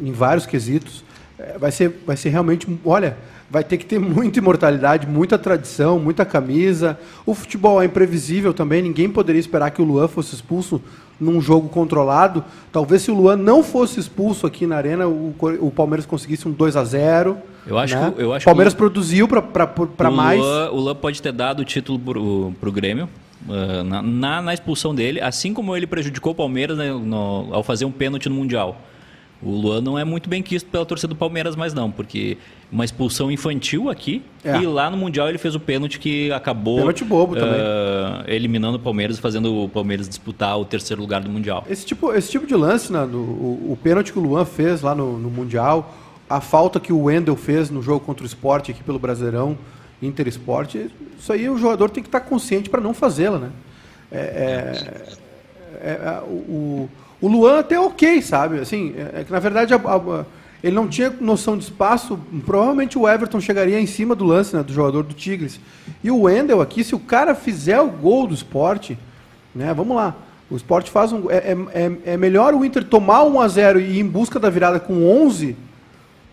[0.00, 1.04] em vários quesitos.
[1.38, 3.16] É, vai ser, vai ser realmente, olha,
[3.50, 6.98] vai ter que ter muita imortalidade, muita tradição, muita camisa.
[7.26, 10.80] O futebol é imprevisível também, ninguém poderia esperar que o Luan fosse expulso
[11.20, 12.44] num jogo controlado.
[12.72, 16.52] Talvez se o Luan não fosse expulso aqui na Arena, o, o Palmeiras conseguisse um
[16.52, 18.12] 2 a 0 eu acho né?
[18.14, 20.40] que eu acho Palmeiras que o, produziu para mais.
[20.40, 23.08] Luan, o Luan pode ter dado o título para o Grêmio.
[23.46, 27.62] Uh, na, na, na, expulsão dele, assim como ele prejudicou o Palmeiras né, no, ao
[27.62, 28.80] fazer um pênalti no Mundial.
[29.42, 32.38] O Luan não é muito bem quisto pela torcida do Palmeiras, mais não, porque
[32.72, 34.56] uma expulsão infantil aqui é.
[34.56, 37.60] e lá no Mundial ele fez o pênalti que acabou pênalti bobo uh, também.
[38.26, 41.64] eliminando o Palmeiras, fazendo o Palmeiras disputar o terceiro lugar do Mundial.
[41.68, 44.94] Esse tipo, esse tipo de lance, né, o, o pênalti que o Luan fez lá
[44.94, 45.94] no, no Mundial,
[46.28, 49.58] a falta que o Wendel fez no jogo contra o Sport aqui pelo Brasileirão,
[50.00, 50.76] Inter Sport,
[51.18, 53.50] isso aí o jogador tem que estar consciente para não fazê-la, né?
[54.10, 56.88] É, é, é, é o,
[57.24, 58.58] o Luan até ok, sabe?
[58.58, 60.24] Assim, é, é que na verdade a, a,
[60.62, 62.20] ele não tinha noção de espaço.
[62.44, 65.58] Provavelmente o Everton chegaria em cima do lance, né, do jogador do Tigres.
[66.02, 68.98] E o Wendel aqui, se o cara fizer o gol do esporte,
[69.54, 69.72] né?
[69.72, 70.14] Vamos lá.
[70.50, 71.30] O esporte faz um.
[71.30, 74.50] É, é, é melhor o Inter tomar 1 a 0 e ir em busca da
[74.50, 75.56] virada com 11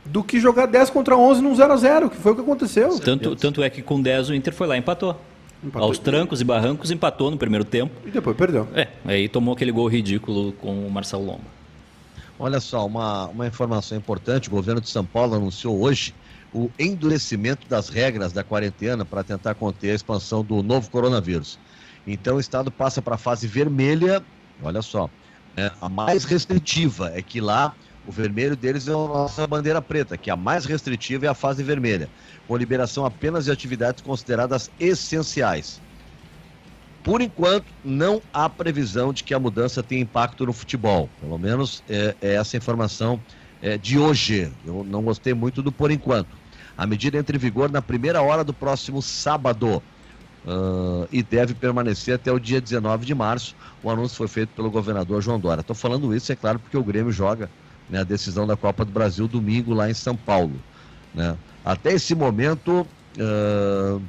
[0.04, 3.00] do que jogar 10 contra 11 num 0 a 0 que foi o que aconteceu.
[3.00, 5.16] Tanto, tanto é que com 10 o Inter foi lá e empatou.
[5.64, 5.88] Empatou.
[5.88, 7.94] Aos trancos e barrancos, empatou no primeiro tempo.
[8.06, 8.68] E depois perdeu.
[8.74, 11.46] É, aí tomou aquele gol ridículo com o Marcelo Lomba.
[12.40, 16.16] Olha só, uma, uma informação importante: o governo de São Paulo anunciou hoje
[16.54, 21.60] o endurecimento das regras da quarentena para tentar conter a expansão do novo coronavírus.
[22.06, 24.24] Então o estado passa para a fase vermelha,
[24.64, 25.10] olha só,
[25.56, 27.74] é, a mais restritiva é que lá
[28.08, 31.36] o vermelho deles é a nossa bandeira preta, que é a mais restritiva é a
[31.36, 32.10] fase vermelha
[32.52, 35.80] com liberação apenas de atividades consideradas essenciais.
[37.02, 41.10] Por enquanto, não há previsão de que a mudança tenha impacto no futebol.
[41.22, 43.22] Pelo menos é, é essa informação
[43.62, 44.52] é, de hoje.
[44.66, 46.28] Eu não gostei muito do por enquanto.
[46.78, 49.82] A medida entra em vigor na primeira hora do próximo sábado.
[50.46, 53.56] Uh, e deve permanecer até o dia 19 de março.
[53.82, 55.62] O anúncio foi feito pelo governador João Dória.
[55.62, 57.50] Estou falando isso, é claro, porque o Grêmio joga
[57.90, 60.60] né, a decisão da Copa do Brasil domingo lá em São Paulo.
[61.14, 61.36] Né?
[61.64, 64.02] Até esse momento, uh,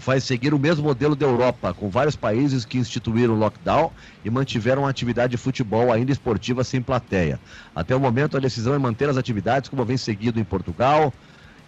[0.00, 3.90] vai seguir o mesmo modelo da Europa, com vários países que instituíram lockdown
[4.24, 7.38] e mantiveram a atividade de futebol ainda esportiva sem plateia.
[7.74, 11.12] Até o momento, a decisão é manter as atividades como vem seguido em Portugal,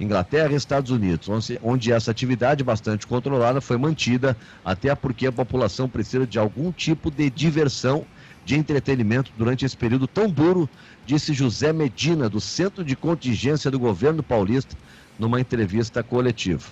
[0.01, 1.29] Inglaterra e Estados Unidos,
[1.63, 7.11] onde essa atividade bastante controlada foi mantida, até porque a população precisa de algum tipo
[7.11, 8.05] de diversão,
[8.45, 10.69] de entretenimento durante esse período tão duro,
[11.07, 14.77] disse José Medina, do Centro de Contingência do Governo Paulista,
[15.19, 16.65] numa entrevista coletiva.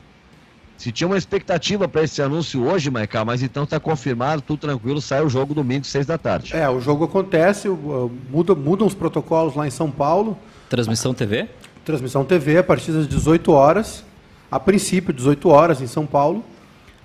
[0.76, 5.00] Se tinha uma expectativa para esse anúncio hoje, Maicá, mas então está confirmado, tudo tranquilo,
[5.00, 6.56] sai o jogo domingo, seis da tarde.
[6.56, 10.36] É, o jogo acontece, muda, mudam os protocolos lá em São Paulo.
[10.68, 11.48] Transmissão TV?
[11.84, 14.04] Transmissão TV a partir das 18 horas,
[14.50, 16.44] a princípio 18 horas em São Paulo.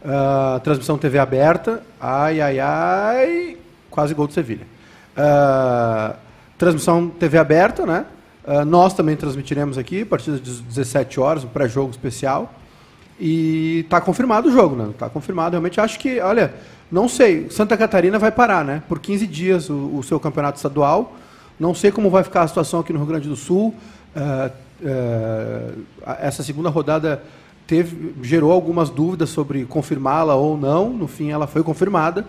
[0.02, 3.58] Uh, transmissão TV aberta, ai, ai, ai,
[3.98, 4.68] quase gol do Sevilha.
[5.18, 6.16] Uh,
[6.56, 8.06] transmissão TV aberta, né?
[8.46, 12.54] Uh, nós também transmitiremos aqui, a partir das 17 horas, um pré-jogo especial.
[13.20, 14.92] E está confirmado o jogo, né?
[14.92, 15.54] Está confirmado.
[15.54, 16.54] Realmente acho que, olha,
[16.92, 18.84] não sei, Santa Catarina vai parar, né?
[18.88, 21.16] Por 15 dias o, o seu campeonato estadual.
[21.60, 23.74] Não sei como vai ficar a situação aqui no Rio Grande do Sul.
[24.16, 24.52] Uh,
[24.86, 25.84] uh,
[26.22, 27.24] essa segunda rodada
[27.66, 30.88] teve, gerou algumas dúvidas sobre confirmá-la ou não.
[30.92, 32.28] No fim, ela foi confirmada.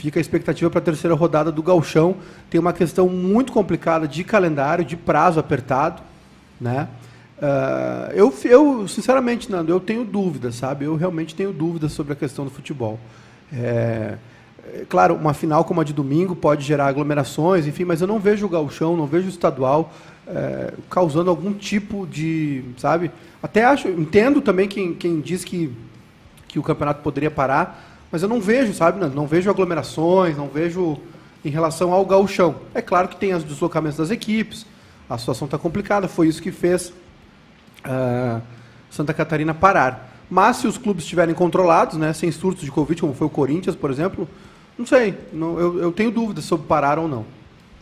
[0.00, 2.16] Fica a expectativa para a terceira rodada do Galchão.
[2.48, 6.02] Tem uma questão muito complicada de calendário, de prazo apertado,
[6.58, 6.88] né?
[7.38, 10.86] Uh, eu, eu, sinceramente, Nando, eu tenho dúvidas, sabe?
[10.86, 12.98] Eu realmente tenho dúvidas sobre a questão do futebol.
[13.52, 14.16] É,
[14.72, 18.18] é, claro, uma final como a de domingo pode gerar aglomerações, enfim, mas eu não
[18.18, 19.92] vejo o gauchão, não vejo o estadual
[20.26, 23.10] é, causando algum tipo de, sabe?
[23.42, 25.70] Até acho, entendo também quem, quem diz que,
[26.48, 29.04] que o campeonato poderia parar, mas eu não vejo, sabe?
[29.06, 30.98] Não, vejo aglomerações, não vejo
[31.44, 32.56] em relação ao gauchão.
[32.74, 34.66] É claro que tem os deslocamentos das equipes,
[35.08, 36.92] a situação está complicada, foi isso que fez
[37.84, 38.40] uh,
[38.90, 40.08] Santa Catarina parar.
[40.28, 43.74] Mas se os clubes estiverem controlados, né, sem surtos de Covid, como foi o Corinthians,
[43.74, 44.28] por exemplo,
[44.78, 47.24] não sei, não, eu, eu, tenho dúvidas sobre parar ou não.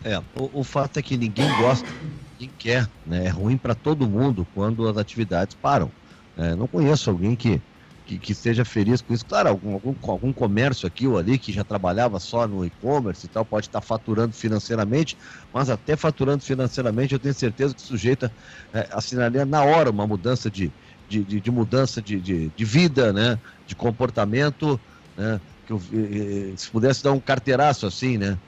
[0.03, 1.87] É, o, o fato é que ninguém gosta,
[2.33, 5.91] ninguém quer, né, é ruim para todo mundo quando as atividades param.
[6.37, 7.61] É, não conheço alguém que
[8.09, 9.23] que, que esteja feliz com isso.
[9.23, 13.29] Claro, algum, algum, algum comércio aqui ou ali que já trabalhava só no e-commerce e
[13.29, 15.15] tal, pode estar faturando financeiramente,
[15.53, 18.25] mas até faturando financeiramente, eu tenho certeza que o sujeito
[18.73, 20.71] é, assinaria na hora uma mudança de,
[21.07, 23.39] de, de, de mudança de, de, de, vida, né?
[23.67, 24.81] de comportamento,
[25.15, 25.39] né?
[25.67, 25.79] que eu,
[26.57, 28.39] se pudesse dar um carteiraço assim, né?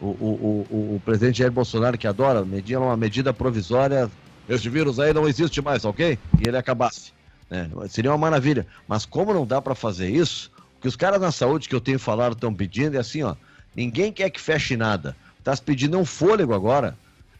[0.00, 4.08] O, o, o, o presidente Jair Bolsonaro, que adora medir uma medida provisória,
[4.48, 6.16] esse vírus aí não existe mais, ok?
[6.38, 7.17] E ele acabasse.
[7.50, 7.68] Né?
[7.88, 8.66] Seria uma maravilha.
[8.86, 11.80] Mas como não dá para fazer isso, o que os caras na saúde que eu
[11.80, 13.34] tenho falado estão pedindo é assim, ó.
[13.74, 15.16] Ninguém quer que feche nada.
[15.38, 16.96] Está se pedindo um fôlego agora,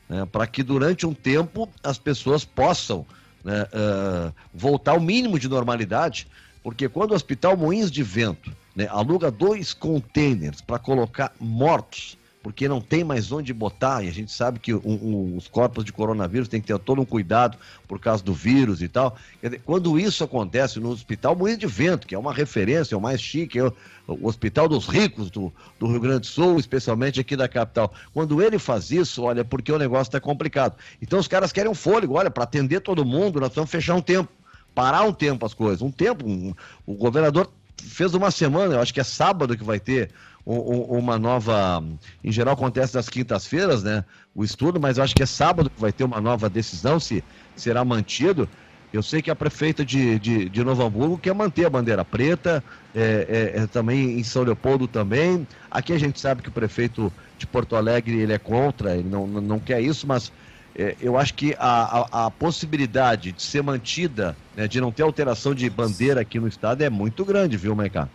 [0.08, 3.04] né, para que durante um tempo as pessoas possam
[3.44, 6.26] né, uh, voltar ao mínimo de normalidade,
[6.62, 12.17] porque quando o Hospital Moinhos de Vento né, aluga dois containers para colocar mortos
[12.48, 16.48] porque não tem mais onde botar, e a gente sabe que os corpos de coronavírus
[16.48, 19.18] tem que ter todo um cuidado por causa do vírus e tal.
[19.66, 23.20] Quando isso acontece no Hospital Moinho de Vento, que é uma referência, é o mais
[23.20, 23.74] chique, é o,
[24.06, 27.92] o Hospital dos Ricos do, do, Rio Grande do Sul, especialmente aqui da capital.
[28.14, 30.74] Quando ele faz isso, olha, porque o negócio está complicado.
[31.02, 34.00] Então os caras querem um fôlego, olha, para atender todo mundo, nós vamos fechar um
[34.00, 34.32] tempo,
[34.74, 35.82] parar um tempo as coisas.
[35.82, 36.54] Um tempo, um,
[36.86, 40.10] o governador fez uma semana, eu acho que é sábado que vai ter
[40.48, 41.84] uma nova.
[42.24, 44.04] Em geral acontece nas quintas-feiras, né?
[44.34, 47.22] O estudo, mas eu acho que é sábado que vai ter uma nova decisão, se
[47.54, 48.48] será mantido.
[48.90, 52.64] Eu sei que a prefeita de, de, de Novo Hamburgo quer manter a bandeira preta,
[52.94, 55.46] é, é, é, também em São Leopoldo também.
[55.70, 59.26] Aqui a gente sabe que o prefeito de Porto Alegre ele é contra, ele não,
[59.26, 60.32] não quer isso, mas
[60.74, 65.02] é, eu acho que a, a, a, possibilidade de ser mantida, né, de não ter
[65.02, 68.08] alteração de bandeira aqui no estado é muito grande, viu, Maicá?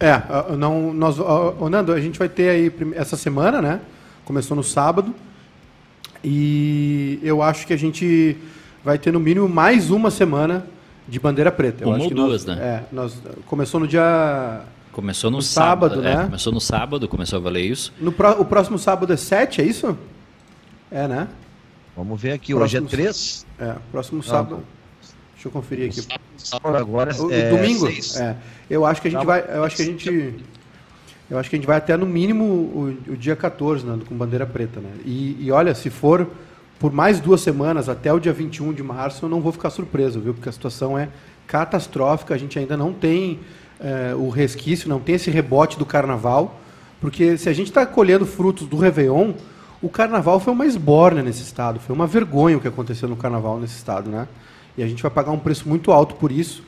[0.00, 3.80] É, não, nós, ó, Nando, a gente vai ter aí essa semana, né?
[4.24, 5.14] Começou no sábado.
[6.24, 8.36] E eu acho que a gente
[8.82, 10.66] vai ter no mínimo mais uma semana
[11.06, 11.86] de bandeira preta.
[11.86, 12.64] uma ou duas, nós, né?
[12.64, 14.62] É, nós, começou no dia.
[14.90, 16.22] Começou no, no sábado, sábado, né?
[16.22, 17.92] É, começou no sábado, começou a valer isso.
[18.00, 19.96] No pro, o próximo sábado é 7, é isso?
[20.90, 21.28] É, né?
[21.94, 23.46] Vamos ver aqui, próximo, hoje é 3.
[23.58, 24.62] É, próximo sábado.
[25.40, 26.06] Deixa eu conferir aqui.
[26.36, 27.88] Sábado agora o, é domingo.
[27.88, 28.36] É.
[28.68, 30.34] Eu acho que a gente vai, eu acho que a gente
[31.30, 34.14] eu acho que a gente vai até no mínimo o, o dia 14, né, com
[34.14, 34.90] bandeira preta, né?
[35.02, 36.28] E, e, olha, se for
[36.78, 40.20] por mais duas semanas até o dia 21 de março, eu não vou ficar surpreso,
[40.20, 40.34] viu?
[40.34, 41.08] Porque a situação é
[41.46, 43.40] catastrófica, a gente ainda não tem
[43.80, 46.60] é, o resquício, não tem esse rebote do carnaval,
[47.00, 49.32] porque se a gente está colhendo frutos do Réveillon,
[49.80, 53.58] o carnaval foi uma esbórnia nesse estado, foi uma vergonha o que aconteceu no carnaval
[53.58, 54.28] nesse estado, né?
[54.76, 56.62] E a gente vai pagar um preço muito alto por isso.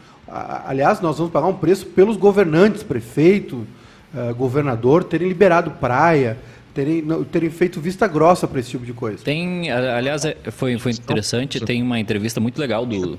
[0.67, 3.67] Aliás, nós vamos pagar um preço pelos governantes, prefeito,
[4.15, 6.39] uh, governador, terem liberado praia,
[6.73, 9.23] terem, terem feito vista grossa para esse tipo de coisa.
[9.23, 13.19] Tem, aliás, é, foi, foi interessante, tem uma entrevista muito legal do.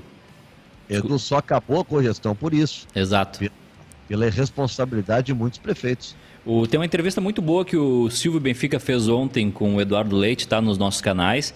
[0.88, 2.86] Edu só acabou a cogestão por isso.
[2.94, 3.50] Exato.
[4.06, 6.14] Pela responsabilidade de muitos prefeitos.
[6.44, 10.14] O, tem uma entrevista muito boa que o Silvio Benfica fez ontem com o Eduardo
[10.14, 11.54] Leite, está nos nossos canais.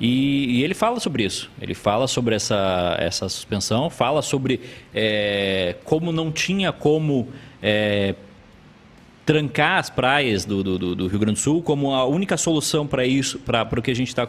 [0.00, 1.50] E, e, ele fala sobre isso.
[1.60, 4.60] Ele fala sobre essa, essa suspensão, fala sobre
[4.94, 7.28] é, como não tinha como
[7.60, 8.14] é,
[9.26, 13.04] trancar as praias do, do, do, Rio Grande do Sul, como a única solução para
[13.04, 14.28] isso, para o que a gente está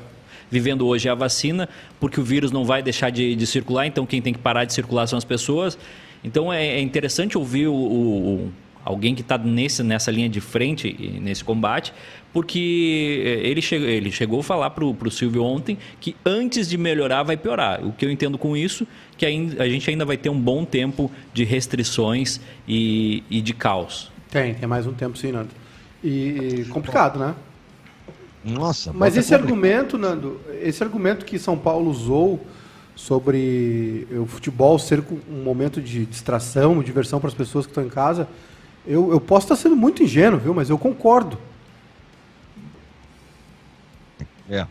[0.51, 4.05] vivendo hoje é a vacina, porque o vírus não vai deixar de, de, circular, então
[4.05, 5.77] quem tem que parar de circular são as pessoas.
[6.23, 8.51] Então é, é interessante ouvir o, o,
[8.83, 11.93] alguém que está nessa linha de frente, nesse combate,
[12.33, 16.77] porque eh, ele, che ele chegou a falar para o Silvio ontem que antes de
[16.77, 17.85] melhorar vai piorar.
[17.85, 18.85] O que eu entendo com isso
[19.17, 24.11] que a gente ainda vai ter um bom tempo de restrições e, e de caos.
[24.29, 25.49] Tem, tem mais um tempo sim, Nando.
[26.03, 27.35] E, e complicado, né?
[28.43, 32.45] Nossa, mas esse argumento, Nando, esse argumento que São Paulo usou
[32.95, 37.89] sobre o futebol ser um momento de distração, diversão para as pessoas que estão em
[37.89, 38.27] casa,
[38.85, 40.53] eu, eu posso estar sendo muito ingênuo, viu?
[40.53, 41.37] Mas eu concordo.
[44.49, 44.63] É.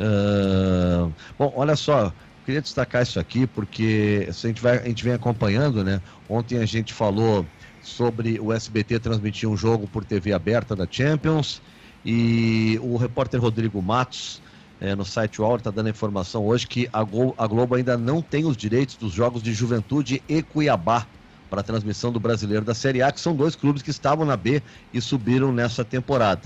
[0.00, 2.12] Uh, bom, olha só,
[2.44, 6.00] queria destacar isso aqui porque a gente, vai, a gente vem acompanhando, né?
[6.28, 7.46] Ontem a gente falou
[7.80, 11.62] sobre o SBT transmitir um jogo por TV aberta da Champions
[12.04, 14.42] e o repórter Rodrigo Matos
[14.80, 17.96] é, no site UOL está dando a informação hoje que a Globo, a Globo ainda
[17.96, 21.06] não tem os direitos dos jogos de Juventude e Cuiabá
[21.48, 24.36] para a transmissão do Brasileiro da Série A, que são dois clubes que estavam na
[24.36, 24.60] B
[24.92, 26.42] e subiram nessa temporada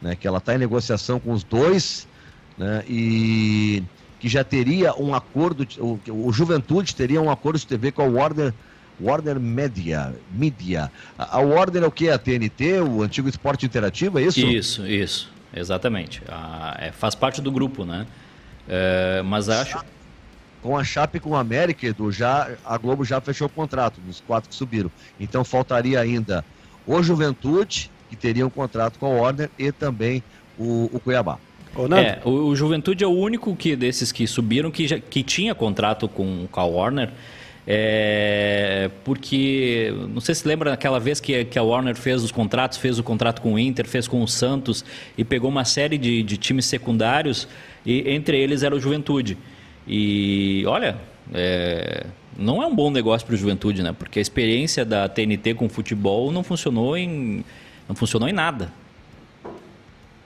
[0.00, 2.06] né, que ela está em negociação com os dois,
[2.56, 3.82] né, e
[4.18, 8.06] que já teria um acordo, o, o Juventude teria um acordo de TV com a
[8.06, 8.52] Warner,
[9.00, 10.14] Warner Media.
[10.32, 10.90] Media.
[11.18, 12.08] A, a Warner é o que?
[12.08, 14.40] A TNT, o antigo esporte interativo, é isso?
[14.40, 16.22] Isso, isso, exatamente.
[16.78, 18.06] é, faz parte do grupo, né?
[18.68, 19.84] É, mas acho.
[20.62, 24.20] Com a Chape com o América, Edu, já, a Globo já fechou o contrato, dos
[24.20, 24.90] quatro que subiram.
[25.20, 26.44] Então faltaria ainda
[26.84, 30.22] o Juventude, que teria um contrato com a Warner, e também
[30.58, 31.38] o, o Cuiabá.
[31.98, 35.54] É, o, o, Juventude é o único que desses que subiram que, já, que tinha
[35.54, 37.10] contrato com, com a Warner.
[37.68, 42.78] É, porque, não sei se lembra daquela vez que, que a Warner fez os contratos,
[42.78, 44.84] fez o contrato com o Inter, fez com o Santos
[45.18, 47.48] e pegou uma série de, de times secundários
[47.84, 49.36] e entre eles era o Juventude.
[49.86, 50.96] E olha,
[51.34, 52.06] é,
[52.38, 53.94] não é um bom negócio para o Juventude, né?
[53.96, 57.44] Porque a experiência da TNT com futebol não funcionou em,
[57.88, 58.72] não funcionou em nada.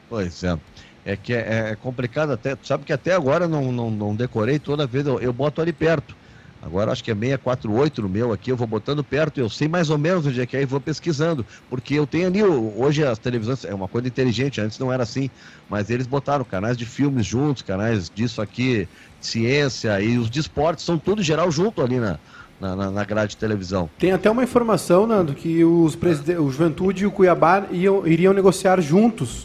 [0.08, 0.58] Pois é.
[1.04, 2.56] É que é, é complicado até.
[2.62, 6.14] Sabe que até agora não, não, não decorei toda vez, eu, eu boto ali perto.
[6.62, 9.88] Agora acho que é 648 no meu aqui, eu vou botando perto, eu sei mais
[9.88, 13.18] ou menos onde é que é e vou pesquisando, porque eu tenho ali, hoje as
[13.18, 15.30] televisões, é uma coisa inteligente, antes não era assim,
[15.70, 18.86] mas eles botaram canais de filmes juntos, canais disso aqui,
[19.22, 22.18] ciência e os de esportes, são tudo geral junto ali na,
[22.60, 23.88] na, na grade de televisão.
[23.98, 25.96] Tem até uma informação, Nando, que os
[26.38, 29.44] o Juventude e o Cuiabá iam, iriam negociar juntos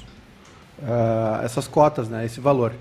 [0.80, 2.74] uh, essas cotas, né, esse valor.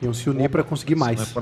[0.00, 1.34] Iam se unir para conseguir mais.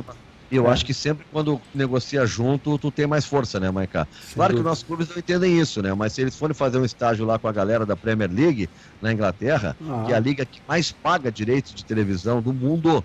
[0.50, 0.70] Eu é.
[0.70, 4.06] acho que sempre quando negocia junto, tu tem mais força, né, Maiká?
[4.34, 4.62] Claro dúvida.
[4.62, 5.92] que nossos clubes não entendem isso, né?
[5.94, 8.68] Mas se eles forem fazer um estágio lá com a galera da Premier League,
[9.00, 10.04] na Inglaterra, ah.
[10.06, 13.02] que é a liga que mais paga direitos de televisão do mundo,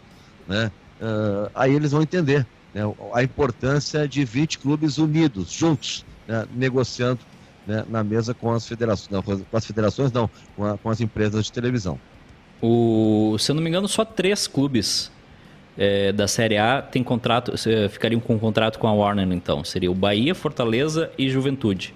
[0.47, 0.71] né?
[1.01, 2.81] Uh, aí eles vão entender né,
[3.13, 7.19] a importância de 20 clubes unidos, juntos, né, negociando
[7.65, 11.01] né, na mesa com as federações, não, com as federações não, com, a, com as
[11.01, 11.99] empresas de televisão.
[12.61, 15.11] O, se eu não me engano, só três clubes
[15.77, 17.53] é, da Série A tem contrato,
[17.89, 19.63] ficariam com contrato com a Warner, então.
[19.63, 21.93] Seria o Bahia, Fortaleza e Juventude.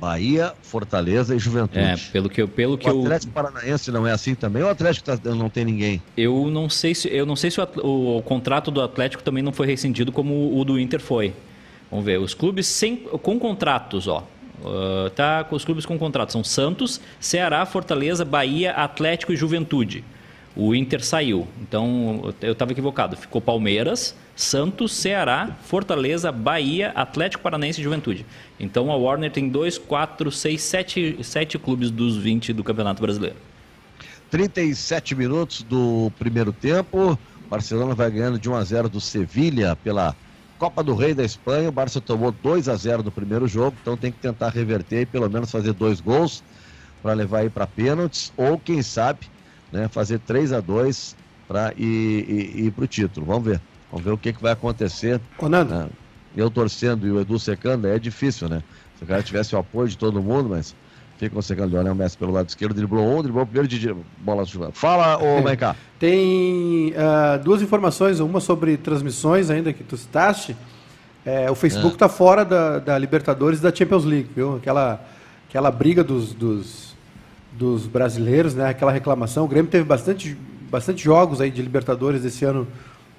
[0.00, 1.80] Bahia, Fortaleza e Juventude.
[1.80, 3.34] É, pelo que eu, pelo que o Atlético eu...
[3.34, 6.02] Paranaense não é assim também ou o Atlético tá, não tem ninguém?
[6.16, 9.42] Eu não sei se eu não sei se o, o, o, contrato do Atlético também
[9.42, 11.34] não foi rescindido como o do Inter foi.
[11.90, 14.24] Vamos ver, os clubes sem, com contratos, ó.
[14.60, 20.04] Uh, tá com os clubes com contratos são Santos, Ceará, Fortaleza, Bahia, Atlético e Juventude.
[20.60, 21.46] O Inter saiu.
[21.62, 23.16] Então, eu estava equivocado.
[23.16, 28.26] Ficou Palmeiras, Santos, Ceará, Fortaleza, Bahia, Atlético Paranaense e Juventude.
[28.58, 33.36] Então, a Warner tem dois, quatro, seis, sete, sete clubes dos 20 do Campeonato Brasileiro.
[34.32, 37.16] 37 minutos do primeiro tempo.
[37.48, 40.16] Barcelona vai ganhando de 1 a 0 do Sevilha pela
[40.58, 41.68] Copa do Rei da Espanha.
[41.68, 45.06] O Barça tomou 2 a 0 no primeiro jogo, então tem que tentar reverter e
[45.06, 46.42] pelo menos fazer dois gols
[47.00, 49.20] para levar aí para pênaltis ou quem sabe
[49.72, 53.26] né, fazer 3 a 2 para ir, ir, ir para o título.
[53.26, 53.60] Vamos ver.
[53.90, 55.20] Vamos ver o que, que vai acontecer.
[55.38, 55.74] Ô, Nando.
[55.74, 55.88] Né?
[56.36, 58.62] Eu torcendo e o Edu secando, é difícil, né?
[58.96, 60.74] Se o cara tivesse o apoio de todo mundo, mas
[61.16, 64.44] ficam secando o Leonel Messi pelo lado esquerdo, driblou um, driblou o primeiro de bola.
[64.72, 65.74] Fala, ô Maicá.
[65.98, 70.56] Tem uh, duas informações, uma sobre transmissões ainda que tu citaste.
[71.24, 72.08] É, o Facebook está é.
[72.08, 74.56] fora da, da Libertadores e da Champions League, viu?
[74.56, 75.04] Aquela,
[75.48, 76.96] aquela briga dos, dos
[77.58, 78.68] dos brasileiros, né?
[78.68, 79.44] Aquela reclamação.
[79.44, 80.36] O Grêmio teve bastante,
[80.70, 82.68] bastante jogos aí de Libertadores esse ano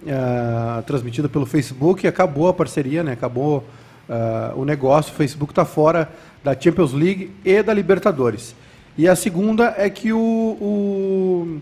[0.03, 3.11] uh, transmitido pelo Facebook e acabou a parceria, né?
[3.11, 3.65] Acabou
[4.07, 5.11] uh, o negócio.
[5.11, 6.09] O Facebook está fora
[6.41, 8.55] da Champions League e da Libertadores.
[8.97, 11.61] E a segunda é que o, o,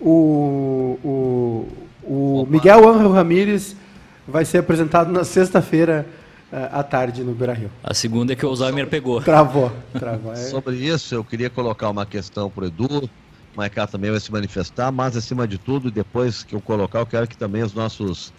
[0.00, 1.68] o, o,
[2.04, 3.74] o Miguel Ángel Ramírez
[4.28, 6.06] vai ser apresentado na sexta-feira
[6.52, 7.70] à tarde no Beira Rio.
[7.82, 9.20] A segunda é que o Alzheimer pegou.
[9.20, 9.72] Travou.
[9.98, 10.32] travou.
[10.32, 10.36] É.
[10.36, 13.10] Sobre isso, eu queria colocar uma questão para o Edu.
[13.54, 17.06] O Maicá também vai se manifestar, mas acima de tudo, depois que eu colocar, eu
[17.06, 18.32] quero que também os nossos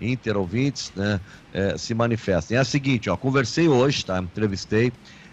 [0.00, 1.20] interouvintes né,
[1.52, 2.56] é, se manifestem.
[2.56, 4.18] É a seguinte, ó, conversei hoje, tá?
[4.18, 4.92] Entrevistei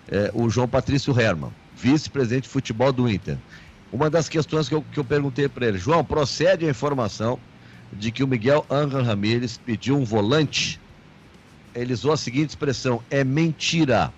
[0.10, 3.38] é, o João Patrício Herman, vice-presidente de futebol do Inter.
[3.92, 7.40] Uma das questões que eu, que eu perguntei para ele, João, procede a informação
[7.92, 10.80] de que o Miguel Angel Ramírez pediu um volante
[11.76, 14.12] ele usou a seguinte expressão: é mentira.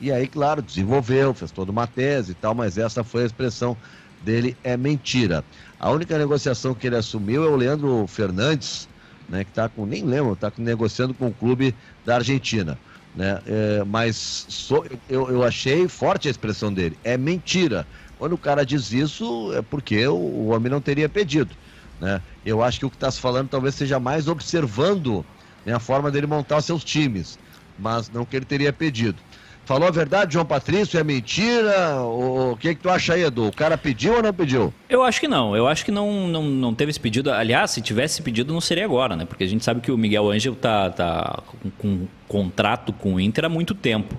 [0.00, 3.76] E aí, claro, desenvolveu, fez toda uma tese e tal, mas essa foi a expressão
[4.24, 5.44] dele: é mentira.
[5.78, 8.88] A única negociação que ele assumiu é o Leandro Fernandes,
[9.28, 11.74] né, que está com, nem lembro, está negociando com o clube
[12.04, 12.78] da Argentina.
[13.14, 13.40] Né?
[13.46, 17.86] É, mas so, eu, eu achei forte a expressão dele: é mentira.
[18.18, 21.54] Quando o cara diz isso, é porque o, o homem não teria pedido.
[22.00, 22.20] Né?
[22.44, 25.24] Eu acho que o que está se falando talvez seja mais observando
[25.68, 27.38] né, a forma dele montar seus times,
[27.78, 29.18] mas não que ele teria pedido.
[29.66, 30.98] Falou a verdade, João Patrício?
[30.98, 32.00] É mentira?
[32.00, 33.48] O, que, que tu acha aí, Edu?
[33.48, 34.72] O cara pediu ou não pediu?
[34.88, 35.54] Eu acho que não.
[35.54, 37.30] Eu acho que não, não, não teve esse pedido.
[37.30, 39.26] Aliás, se tivesse pedido, não seria agora, né?
[39.26, 43.20] Porque a gente sabe que o Miguel Ângelo tá, tá com, com contrato com o
[43.20, 44.16] Inter há muito tempo.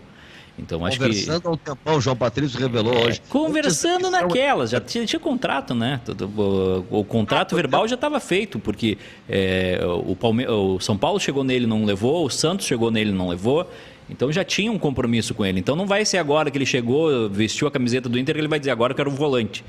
[0.60, 1.48] Então acho Conversando que.
[1.48, 3.22] há um tempão, o João Patrício revelou é, hoje.
[3.30, 6.02] Conversando naquelas, já tinha, tinha contrato, né?
[6.38, 8.98] O, o contrato ah, verbal já estava feito, porque
[9.28, 10.46] é, o, Palme...
[10.48, 13.70] o São Paulo chegou nele não levou, o Santos chegou nele não levou.
[14.10, 15.60] Então já tinha um compromisso com ele.
[15.60, 18.48] Então não vai ser agora que ele chegou, vestiu a camiseta do Inter, que ele
[18.48, 19.64] vai dizer agora que era um volante.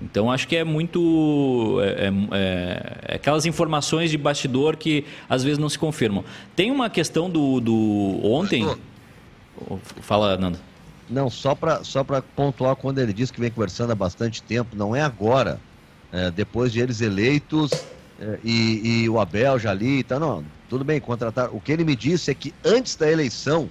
[0.00, 1.78] Então acho que é muito.
[1.80, 6.24] É, é, é, é, aquelas informações de bastidor que às vezes não se confirmam.
[6.54, 8.66] Tem uma questão do, do ontem.
[10.00, 10.58] Fala, Nando.
[11.08, 12.04] Não, só para só
[12.34, 15.60] pontuar quando ele disse que vem conversando há bastante tempo, não é agora.
[16.12, 17.70] É, depois de eles eleitos
[18.20, 21.50] é, e, e, o Abel já ali, tá, não, tudo bem, contratar.
[21.52, 23.68] O que ele me disse é que antes da eleição,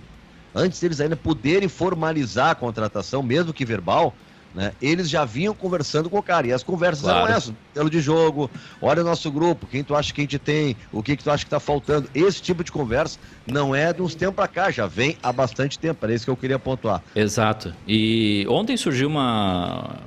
[0.53, 4.13] antes deles ainda poderem formalizar a contratação, mesmo que verbal,
[4.55, 4.71] né?
[4.81, 6.47] Eles já vinham conversando com o cara.
[6.47, 7.25] E as conversas claro.
[7.25, 8.49] eram essas: modelo de jogo,
[8.81, 11.29] olha o nosso grupo, quem tu acha que a gente tem, o que, que tu
[11.29, 12.09] acha que está faltando.
[12.15, 15.77] Esse tipo de conversa não é de uns tempos para cá, já vem há bastante
[15.77, 16.03] tempo.
[16.05, 17.03] Era isso que eu queria pontuar.
[17.13, 17.73] Exato.
[17.85, 19.97] E ontem surgiu uma,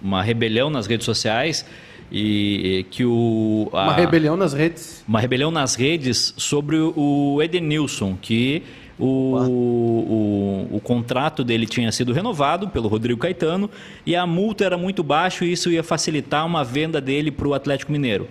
[0.00, 1.66] uma rebelião nas redes sociais
[2.10, 8.16] e que o a, uma rebelião nas redes uma rebelião nas redes sobre o Edenilson
[8.22, 8.62] que
[8.98, 13.70] o, o, o, contrato dele tinha sido renovado pelo Rodrigo Caetano
[14.06, 17.52] e a multa era muito baixa e isso ia facilitar uma venda dele para o
[17.52, 18.26] Atlético Mineiro.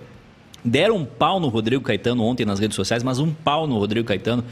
[0.63, 4.07] Deram um pau no Rodrigo Caetano ontem nas redes sociais, mas um pau no Rodrigo
[4.07, 4.43] Caetano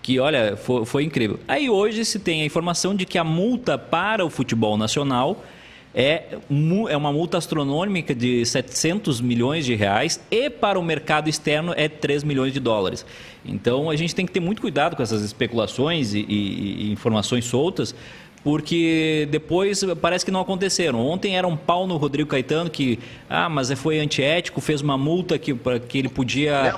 [0.00, 1.40] que, olha, foi, foi incrível.
[1.48, 5.42] Aí hoje se tem a informação de que a multa para o futebol nacional
[5.98, 6.36] é,
[6.90, 11.88] é uma multa astronômica de 700 milhões de reais e para o mercado externo é
[11.88, 13.06] 3 milhões de dólares.
[13.42, 17.46] Então a gente tem que ter muito cuidado com essas especulações e, e, e informações
[17.46, 17.94] soltas,
[18.44, 21.00] porque depois parece que não aconteceram.
[21.00, 25.38] Ontem era um pau no Rodrigo Caetano que, ah, mas foi antiético, fez uma multa
[25.38, 26.74] que, para que ele podia...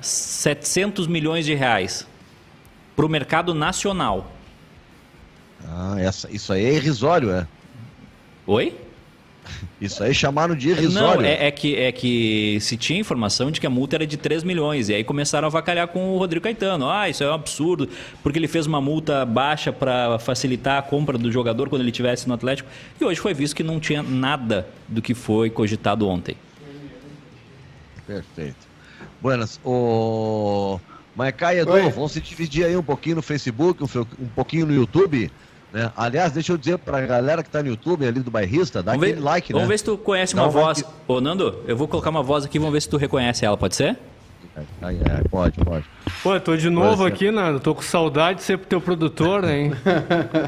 [0.00, 2.06] 700 milhões de reais
[2.94, 4.30] para o mercado nacional.
[5.64, 7.46] Ah, essa, isso aí é irrisório, é?
[8.48, 8.74] Oi?
[9.78, 11.20] Isso aí chamaram de irrisório.
[11.20, 14.16] Não, é, é, que, é que se tinha informação de que a multa era de
[14.16, 14.88] 3 milhões.
[14.88, 16.88] E aí começaram a avacalhar com o Rodrigo Caetano.
[16.88, 17.90] Ah, isso é um absurdo,
[18.22, 22.26] porque ele fez uma multa baixa para facilitar a compra do jogador quando ele estivesse
[22.26, 22.70] no Atlético.
[22.98, 26.34] E hoje foi visto que não tinha nada do que foi cogitado ontem.
[28.06, 28.66] Perfeito.
[29.20, 29.60] Buenas.
[29.62, 30.80] O
[31.14, 35.30] Maicai e Edu, vamos se dividir aí um pouquinho no Facebook, um pouquinho no YouTube.
[35.72, 35.90] Né?
[35.96, 39.04] Aliás, deixa eu dizer pra galera que tá no YouTube ali do bairrista, dá vamos
[39.04, 39.72] aquele ver, like, Vamos né?
[39.74, 40.82] ver se tu conhece dá uma um voz.
[40.82, 40.94] Like.
[41.06, 43.76] Ô, Nando, eu vou colocar uma voz aqui, vamos ver se tu reconhece ela, pode
[43.76, 43.96] ser?
[44.56, 45.84] É, é, pode, pode.
[46.22, 47.60] Pô, tô de novo aqui, Nando.
[47.60, 49.72] Tô com saudade de ser teu produtor, hein?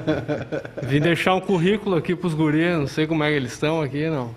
[0.82, 4.08] Vim deixar um currículo aqui pros guris, não sei como é que eles estão aqui,
[4.08, 4.34] não.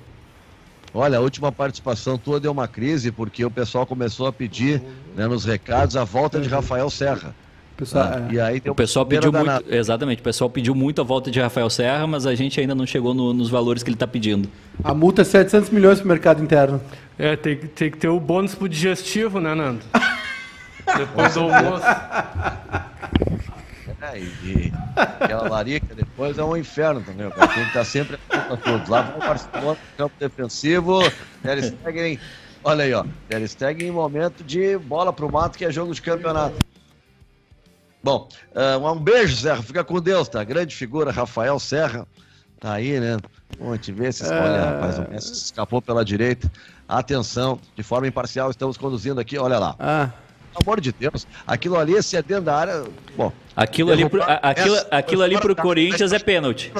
[0.93, 4.79] Olha, a última participação tua deu uma crise porque o pessoal começou a pedir
[5.15, 7.34] né, nos recados a volta de Rafael Serra.
[7.76, 8.34] Pessoal, ah, é.
[8.34, 11.69] E aí o pessoal pediu muito, exatamente, o pessoal pediu muito a volta de Rafael
[11.69, 14.47] Serra, mas a gente ainda não chegou no, nos valores que ele está pedindo.
[14.84, 16.80] A multa é 700 milhões para o mercado interno.
[17.17, 19.82] É, tem, tem que ter o bônus pro digestivo, né, Nando?
[20.97, 21.86] Depois do almoço.
[24.01, 27.26] É, e, aquela larica depois é um inferno também.
[27.26, 28.89] O cara tem que estar sempre a todos.
[28.89, 30.99] Lá vai o Barcelona, campo defensivo,
[31.41, 32.19] Ter Stegen,
[32.63, 33.05] olha aí, ó.
[33.30, 36.55] Ter Stegen em momento de bola pro mato, que é jogo de campeonato.
[38.04, 39.64] Bom, uh, um beijo, Serra.
[39.64, 40.43] Fica com Deus, tá?
[40.43, 42.06] Grande figura, Rafael Serra.
[42.60, 43.18] Tá aí, né?
[43.58, 44.60] Vamos te ver se escolhe, é...
[44.60, 44.99] rapaz.
[44.99, 46.51] O Messi escapou pela direita.
[46.88, 49.76] Atenção, de forma imparcial, estamos conduzindo aqui, olha lá.
[49.80, 50.10] Ah.
[50.51, 52.84] Pelo amor de Deus, aquilo ali, se é dentro da área.
[53.18, 53.32] Bom.
[53.56, 56.72] Aquilo ali pro, aquilo, aquilo ali pro Corinthians é pênalti.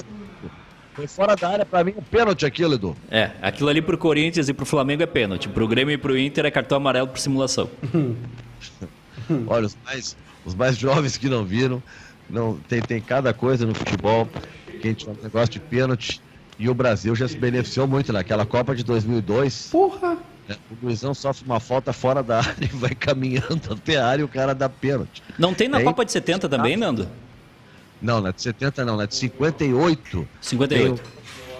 [0.94, 2.96] Foi fora da área, pra mim, é pênalti aquilo, Edu.
[3.10, 5.50] É, aquilo ali pro Corinthians e pro Flamengo é pênalti.
[5.50, 7.70] Pro Grêmio e pro Inter é cartão amarelo por simulação.
[9.48, 10.16] Olha, os mais,
[10.46, 11.82] os mais jovens que não viram,
[12.30, 14.28] não tem, tem cada coisa no futebol,
[14.82, 16.22] que a gente um negócio de pênalti,
[16.58, 19.70] e o Brasil já se beneficiou muito naquela Copa de 2002.
[19.72, 20.18] Porra!
[20.48, 24.22] É, o Luizão sofre uma falta fora da área e vai caminhando até a área
[24.22, 25.24] e o cara dá pênalti.
[25.38, 27.08] Não tem na é Copa de 70 também, Nando?
[28.02, 30.28] Não, na de 70 não, na de 58.
[30.42, 31.02] 58.
[31.02, 31.12] Tem,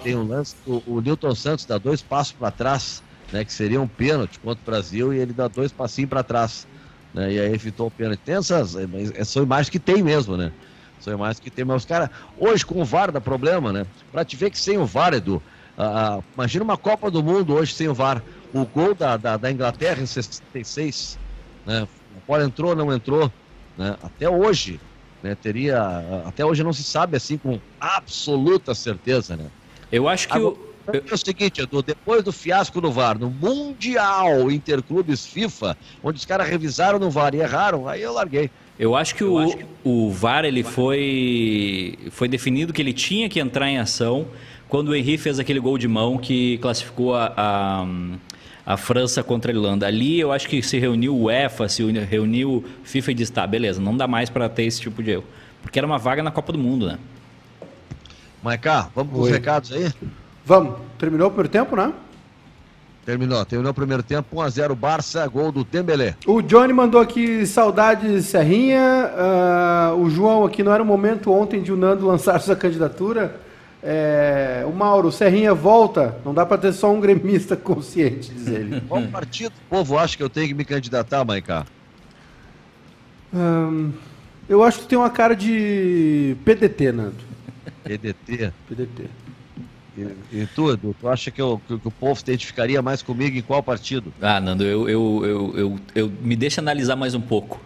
[0.02, 3.80] tem um lance, o, o Newton Santos dá dois passos para trás, né, que seria
[3.80, 6.66] um pênalti contra o Brasil, e ele dá dois passinhos para trás
[7.14, 7.32] né?
[7.32, 8.20] E aí evitou o pênalti.
[8.20, 10.52] Tem essas, é, são imagens que tem mesmo, né?
[11.00, 13.86] São imagens que tem, mas os caras, hoje com o VAR dá problema, né?
[14.10, 15.40] Pra te ver que sem o VAR, Edu,
[15.78, 18.22] ah, imagina uma Copa do Mundo hoje sem o VAR.
[18.52, 21.18] O gol da, da, da Inglaterra em 66,
[21.66, 21.86] né?
[22.16, 23.30] A bola entrou, não entrou,
[23.76, 23.96] né?
[24.02, 24.80] Até hoje,
[25.22, 25.34] né?
[25.34, 25.82] Teria,
[26.24, 29.46] até hoje não se sabe assim com absoluta certeza, né?
[29.90, 33.30] Eu acho que Agora, o É o seguinte, Edu, depois do fiasco no VAR, no
[33.30, 38.50] Mundial Interclubes FIFA, onde os caras revisaram no VAR e erraram, aí eu larguei.
[38.78, 39.64] Eu acho que, eu o, acho que...
[39.84, 44.26] o VAR ele foi, foi definido que ele tinha que entrar em ação
[44.68, 47.86] quando o Henry fez aquele gol de mão que classificou a, a,
[48.66, 49.86] a França contra a Irlanda.
[49.86, 53.46] Ali eu acho que se reuniu o UEFA, se reuniu o FIFA e disse, tá,
[53.46, 55.24] beleza, não dá mais para ter esse tipo de erro.
[55.62, 56.98] Porque era uma vaga na Copa do Mundo, né?
[58.42, 59.90] Maiká, vamos com os recados aí?
[60.44, 60.74] Vamos.
[60.98, 61.92] Terminou o primeiro tempo, né?
[63.04, 66.16] Terminou, terminou o primeiro tempo, 1x0 Barça, gol do Tembelé.
[66.26, 69.10] O Johnny mandou aqui saudades Serrinha.
[69.92, 73.40] Uh, o João aqui não era o momento ontem de o Nando lançar sua candidatura.
[73.82, 76.16] É, o Mauro, Serrinha volta.
[76.24, 78.80] Não dá para ter só um gremista consciente, diz ele.
[78.88, 81.66] Qual partido o povo acha que eu tenho que me candidatar, Maicá?
[83.34, 83.92] Um,
[84.48, 87.16] eu acho que tem uma cara de PDT, Nando.
[87.82, 88.52] PDT?
[88.66, 89.23] PDT.
[89.96, 90.94] E, e tudo?
[91.00, 94.12] Tu acha que, eu, que, que, o povo se identificaria mais comigo em qual partido?
[94.20, 97.60] Ah, Nando, eu, eu, eu, eu, eu me deixa analisar mais um pouco.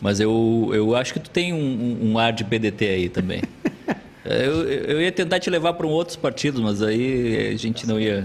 [0.00, 3.40] Mas eu, eu acho que tu tem um, um ar de PDT aí também.
[4.24, 7.98] eu, eu ia tentar te levar para um outros partidos, mas aí a gente não
[7.98, 8.24] ia.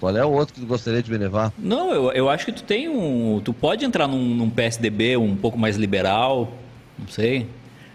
[0.00, 1.52] Qual é o outro que tu gostaria de me levar?
[1.58, 3.40] Não, eu, eu acho que tu tem um.
[3.44, 6.52] Tu pode entrar num, num PSDB um pouco mais liberal,
[6.98, 7.46] não sei.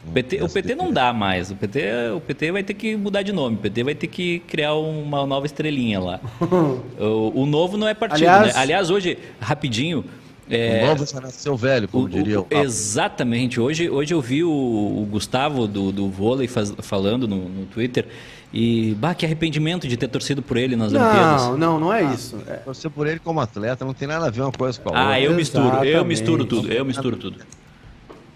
[0.07, 1.49] O PT, o PT não dá mais.
[1.49, 1.79] O PT,
[2.15, 3.55] o PT vai ter que mudar de nome.
[3.55, 6.19] O PT vai ter que criar uma nova estrelinha lá.
[6.99, 8.61] o, o, novo não é partido, Aliás, né?
[8.61, 10.03] Aliás hoje, rapidinho.
[10.49, 13.61] É, o novo já nasceu velho, como o, diria o, Exatamente.
[13.61, 18.05] Hoje, hoje eu vi o, o Gustavo do, do vôlei faz, falando no, no Twitter.
[18.53, 21.41] E, bah, que arrependimento de ter torcido por ele nas não, Olimpíadas.
[21.41, 22.37] Não, não, não é isso.
[22.45, 22.57] É.
[22.57, 25.07] Torcer por ele como atleta não tem nada a ver uma coisa com a outra.
[25.15, 27.39] Ah, eu misturo, eu misturo tudo, eu misturo tudo.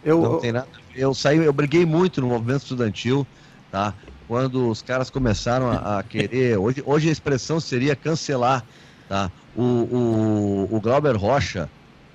[0.04, 3.28] Eu, não tem nada eu saí, eu briguei muito no movimento estudantil,
[3.70, 3.96] tá?
[4.26, 8.66] Quando os caras começaram a, a querer, hoje, hoje a expressão seria cancelar,
[9.08, 9.32] tá?
[9.54, 11.72] O, o, o Glauber Rocha,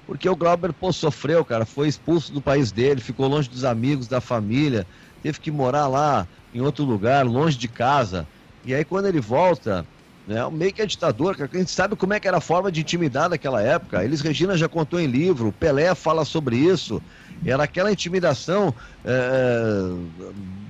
[0.06, 4.08] porque o Glauber, pô, sofreu, cara, foi expulso do país dele, ficou longe dos amigos,
[4.08, 4.86] da família,
[5.20, 8.28] teve que morar lá em outro lugar, longe de casa.
[8.64, 9.88] E aí quando ele volta,
[10.32, 12.80] né, meio que ditadura, cara, a gente sabe como é que era a forma de
[12.80, 14.02] intimidar naquela época.
[14.02, 17.02] Eles Regina já contou em livro, Pelé fala sobre isso.
[17.44, 18.74] Era aquela intimidação
[19.04, 19.90] é,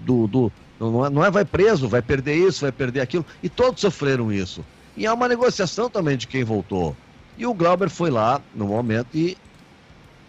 [0.04, 3.24] do, do não, é, não é vai preso, vai perder isso, vai perder aquilo.
[3.42, 4.64] E todos sofreram isso.
[4.96, 6.96] E há uma negociação também de quem voltou.
[7.38, 9.36] E o Glauber foi lá no momento e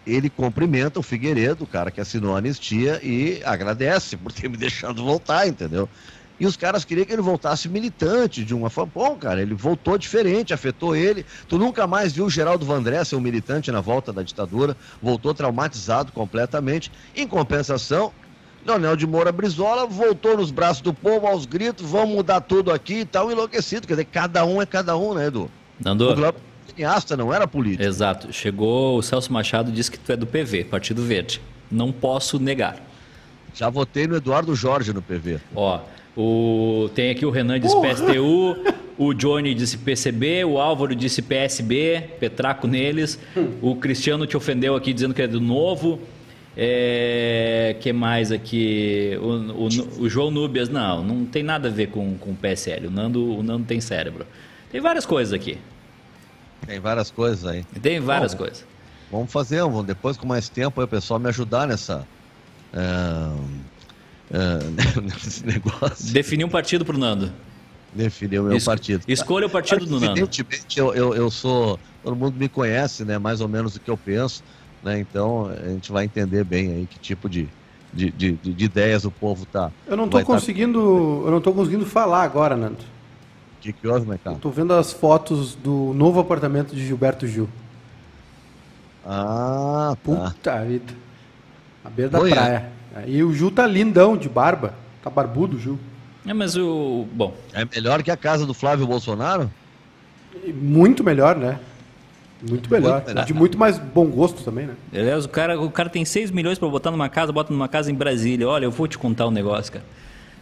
[0.06, 4.56] ele cumprimenta o Figueiredo, o cara que assinou a anistia, e agradece por ter me
[4.58, 5.88] deixado voltar, entendeu?
[6.38, 8.90] E os caras queriam que ele voltasse militante de uma forma.
[8.94, 11.24] Bom, cara, ele voltou diferente, afetou ele.
[11.48, 15.32] Tu nunca mais viu o Geraldo Vandré ser um militante na volta da ditadura, voltou
[15.32, 16.90] traumatizado completamente.
[17.14, 18.12] Em compensação,
[18.66, 23.00] Leonel de Moura Brizola voltou nos braços do povo aos gritos, vamos mudar tudo aqui
[23.00, 23.86] e tal, enlouquecido.
[23.86, 25.50] Quer dizer, cada um é cada um, né, Edu?
[25.78, 26.10] Nando.
[26.10, 27.84] O Globo cineasta, não era político.
[27.84, 28.32] Exato.
[28.32, 31.40] Chegou o Celso Machado disse que tu é do PV, Partido Verde.
[31.70, 32.76] Não posso negar.
[33.54, 35.40] Já votei no Eduardo Jorge no PV.
[35.54, 35.80] Ó,
[36.16, 37.88] o, tem aqui o Renan disse Porra.
[37.88, 38.56] PSTU,
[38.96, 43.18] o Johnny disse PCB, o Álvaro disse PSB, Petraco neles.
[43.60, 45.98] O Cristiano te ofendeu aqui dizendo que é do novo.
[46.56, 49.18] É, que mais aqui?
[49.20, 52.86] O, o, o, João Núbias, não, não tem nada a ver com, com o PSL.
[52.86, 54.24] O Nando, o Nando tem cérebro.
[54.70, 55.58] Tem várias coisas aqui.
[56.64, 57.64] Tem várias coisas aí.
[57.82, 58.64] Tem várias Bom, coisas.
[59.10, 62.06] Vamos fazer, vamos, depois com mais tempo aí o pessoal me ajudar nessa.
[62.72, 63.73] Uh
[64.30, 66.12] uh, nesse negócio.
[66.12, 67.32] Definir um partido pro Nando.
[67.92, 69.04] Definir o meu es partido.
[69.06, 70.06] Escolha o partido do Nando.
[70.06, 71.78] Evidentemente, eu, eu, eu sou.
[72.02, 73.18] Todo mundo me conhece, né?
[73.18, 74.42] Mais ou menos o que eu penso.
[74.82, 74.98] Né?
[74.98, 77.48] Então a gente vai entender bem aí que tipo de,
[77.92, 79.70] de, de, de ideias o povo tá.
[79.86, 80.78] Eu não tô tá conseguindo.
[80.78, 81.26] Tá...
[81.26, 82.78] Eu não tô conseguindo falar agora, Nando.
[82.78, 84.38] O que, que houve, Mercado?
[84.40, 87.48] Tô vendo as fotos do novo apartamento de Gilberto Gil.
[89.06, 90.30] Ah, tá.
[90.30, 90.92] Puta vida.
[91.84, 92.72] A beira da praia.
[93.06, 94.74] E o Gil tá lindão de barba.
[95.02, 95.78] Tá barbudo, Gil.
[96.26, 97.06] É, mas o.
[97.12, 97.34] Bom.
[97.52, 99.50] É melhor que a casa do Flávio Bolsonaro?
[100.46, 101.58] Muito melhor, né?
[102.48, 102.94] Muito melhor.
[102.94, 103.24] Muito melhor.
[103.24, 104.74] De muito mais bom gosto também, né?
[104.92, 107.90] Aliás, o cara, o cara tem 6 milhões para botar numa casa, bota numa casa
[107.90, 108.48] em Brasília.
[108.48, 109.84] Olha, eu vou te contar um negócio, cara.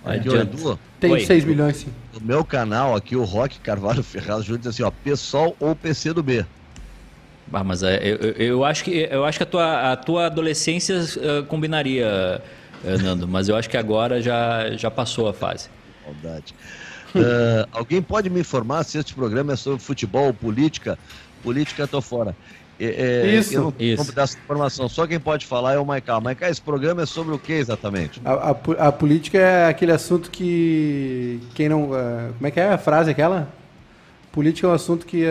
[0.05, 0.79] Adianta.
[0.99, 1.21] Tem Oi.
[1.21, 1.89] 6 milhões, sim.
[2.13, 6.13] No meu canal aqui, o Rock Carvalho Ferraz Júnior diz assim, ó, PSOL ou PC
[6.13, 6.45] do B.
[7.53, 10.99] Ah, mas é, eu, eu, acho que, eu acho que a tua, a tua adolescência
[10.99, 12.43] uh, combinaria,
[12.85, 15.69] uh, Nando, mas eu acho que agora já, já passou a fase.
[16.05, 16.55] Maldade.
[17.15, 20.99] Uh, alguém pode me informar se este programa é sobre futebol ou política?
[21.43, 22.35] Política, tô fora.
[22.81, 24.13] É, isso, eu não isso.
[24.13, 24.89] dar essa informação.
[24.89, 26.19] Só quem pode falar é o Maiká.
[26.21, 28.21] Maiká, esse programa é sobre o que exatamente?
[28.25, 28.51] A, a,
[28.89, 31.91] a, política é aquele assunto que quem não...
[31.91, 33.49] Uh, como é que é a frase aquela?
[34.33, 35.29] Política é um assunto que uh,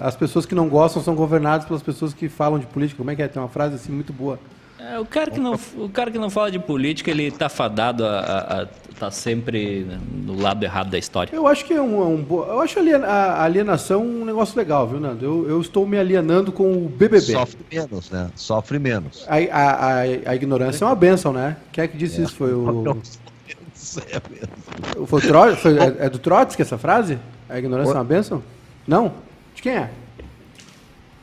[0.00, 2.98] as pessoas que não gostam são governadas pelas pessoas que falam de política.
[2.98, 3.28] Como é que é?
[3.28, 4.38] Tem uma frase assim muito boa.
[4.78, 8.06] É, o, cara que não, o cara que não fala de política, ele tá fadado
[8.06, 11.34] a, estar tá sempre no lado errado da história.
[11.34, 15.24] Eu acho que é um, um eu acho a alienação um negócio legal, viu, Nando?
[15.24, 17.20] Eu, eu estou me alienando com o BBB.
[17.20, 18.30] Sofre menos, né?
[18.36, 19.24] Sofre menos.
[19.26, 21.56] A, a, a, a ignorância é uma benção, né?
[21.72, 22.24] Quem é que disse é.
[22.24, 22.36] isso?
[22.36, 22.98] Foi o...
[25.06, 27.18] Foi, o foi é, é, do Trotsky essa frase?
[27.48, 27.96] A ignorância o...
[27.96, 28.42] é uma benção?
[28.86, 29.12] Não?
[29.54, 29.90] De quem é?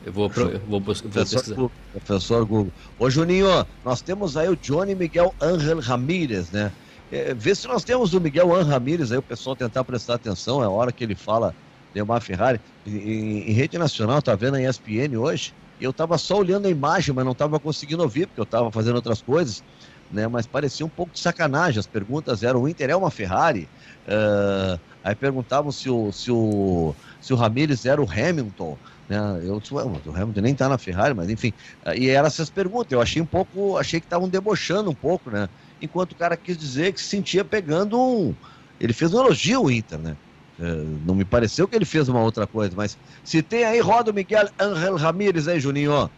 [0.04, 2.72] Eu vou, pro, eu vou, vou professor, Google, professor Google.
[2.96, 6.70] Ô Juninho, nós temos aí o Johnny Miguel Angel Ramírez, né?
[7.10, 10.62] É, vê se nós temos o Miguel Angel Ramírez aí, o pessoal tentar prestar atenção,
[10.62, 11.54] é a hora que ele fala
[11.92, 12.60] de uma Ferrari.
[12.86, 15.52] Em, em, rede nacional, tá vendo a ESPN hoje?
[15.80, 18.70] E eu tava só olhando a imagem, mas não tava conseguindo ouvir, porque eu tava
[18.70, 19.64] fazendo outras coisas,
[20.10, 20.28] né?
[20.28, 21.80] Mas parecia um pouco de sacanagem.
[21.80, 23.68] As perguntas eram: o Inter é uma Ferrari?
[24.06, 28.76] Uh, aí perguntavam se o, se o, se o Ramírez era o Hamilton.
[29.08, 29.18] Né?
[29.44, 31.52] Eu disse, o Hamilton nem tá na Ferrari, mas enfim.
[31.94, 32.90] E eram essas perguntas.
[32.90, 35.48] Eu achei um pouco, achei que estavam debochando um pouco, né?
[35.80, 38.34] Enquanto o cara quis dizer que se sentia pegando um.
[38.80, 40.16] Ele fez um elogio ao Inter, né?
[40.58, 40.64] É,
[41.06, 44.14] não me pareceu que ele fez uma outra coisa, mas se tem aí, roda o
[44.14, 46.10] Miguel Angel Ramírez aí, Juninho.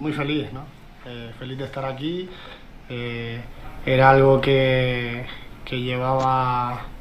[0.00, 0.64] Muito feliz, ¿no?
[1.06, 2.28] Eh, feliz de estar aqui.
[2.90, 3.38] Eh,
[3.84, 5.24] era algo que,
[5.64, 6.95] que llevaba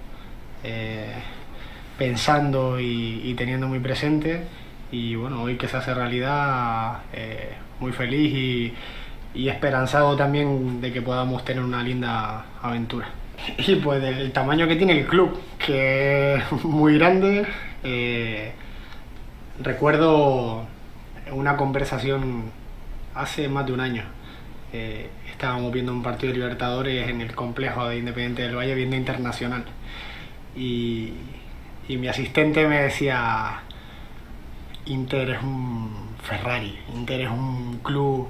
[0.66, 1.13] eh,
[1.97, 4.41] pensando y, teniendo muy presente.
[4.91, 8.34] y bueno, hoy que se hace realidad, eh, muy feliz
[9.36, 13.07] y, esperanzado también de que podamos tener una linda aventura.
[13.57, 17.45] Y pues el tamaño que tiene el club, que es muy grande,
[17.84, 18.53] eh,
[19.61, 20.66] recuerdo
[21.32, 22.51] una conversación
[23.13, 24.03] hace más de un año.
[25.32, 29.66] Estábamos viendo un partido de Libertadores en el complejo de Independiente del Valle, viendo internacional.
[30.56, 31.14] Y,
[31.88, 33.62] y mi asistente me decía,
[34.86, 38.30] Inter es un Ferrari, Inter es un club.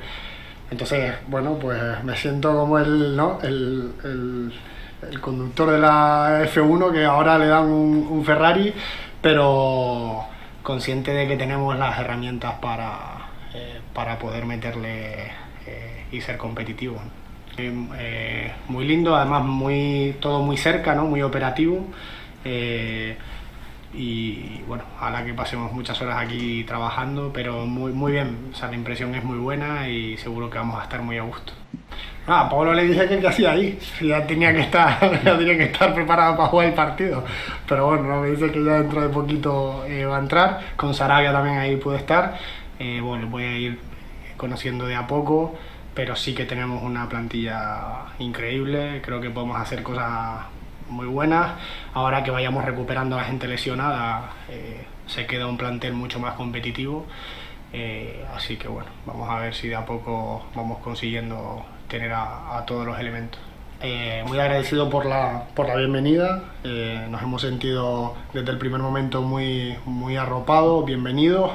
[0.71, 3.39] Entonces, bueno, pues me siento como el, ¿no?
[3.41, 8.73] el, el, conductor de la F1 que ahora le dan un, Ferrari,
[9.21, 10.25] pero
[10.63, 15.31] consciente de que tenemos las herramientas para, eh, para poder meterle
[15.67, 17.01] eh, y ser competitivos.
[17.57, 21.05] Eh, muy lindo, además muy todo muy cerca, ¿no?
[21.05, 21.85] muy operativo
[22.45, 23.15] y
[24.67, 28.75] bueno, la que pasemos muchas horas aquí trabajando, pero muy, muy bien, o sea, la
[28.75, 31.53] impresión es muy buena y seguro que vamos a estar muy a gusto.
[32.27, 35.65] Ah, Pablo le dije que qué hacía ahí, ya tenía que estar, ya tenía que
[35.65, 37.23] estar preparado para jugar el partido,
[37.67, 41.31] pero bueno, me dice que ya dentro de poquito eh, va a entrar, con Sarabia
[41.31, 42.37] también ahí puede estar,
[42.79, 43.79] eh, bueno, voy a ir
[44.37, 45.55] conociendo de a poco,
[45.93, 50.45] pero sí que tenemos una plantilla increíble, creo que podemos hacer cosas
[50.89, 51.53] muy buenas.
[51.93, 56.35] Ahora que vayamos recuperando a la gente lesionada, eh, se queda un plantel mucho más
[56.35, 57.05] competitivo.
[57.73, 62.63] Eh, así que bueno, vamos a ver si de a poco vamos consiguiendo tener a,
[62.65, 63.39] todos los elementos.
[63.81, 66.43] Eh, muy agradecido por la, por la bienvenida,
[67.09, 71.51] nos hemos sentido desde el primer momento muy, muy arropados, bienvenidos.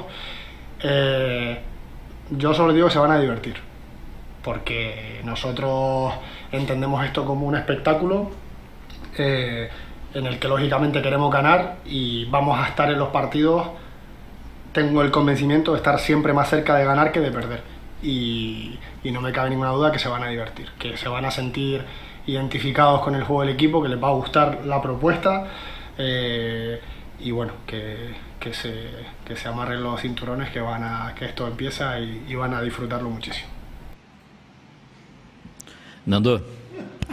[2.29, 3.55] yo solo digo que se van a divertir,
[4.43, 6.13] porque nosotros
[6.51, 8.29] entendemos esto como un espectáculo,
[9.17, 9.69] eh,
[10.13, 13.67] en el que lógicamente queremos ganar y vamos a estar en los partidos,
[14.73, 17.61] tengo el convencimiento de estar siempre más cerca de ganar que de perder.
[18.03, 21.31] Y, no me cabe ninguna duda que se van a divertir, que se van a
[21.31, 21.83] sentir
[22.27, 25.47] identificados con el juego del equipo, que les va a gustar la propuesta
[25.97, 26.79] eh,
[27.19, 28.89] y bueno, que, que, se,
[29.25, 32.61] que se amarren los cinturones, que, van a, que esto empieza y, y van a
[32.61, 33.49] disfrutarlo muchísimo.
[36.05, 36.41] Nando,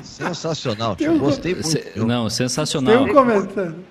[0.03, 1.19] Sensacional, tio.
[1.19, 1.69] Gostei muito.
[1.69, 3.05] Se, não, sensacional.
[3.05, 3.85] Tem um comentário.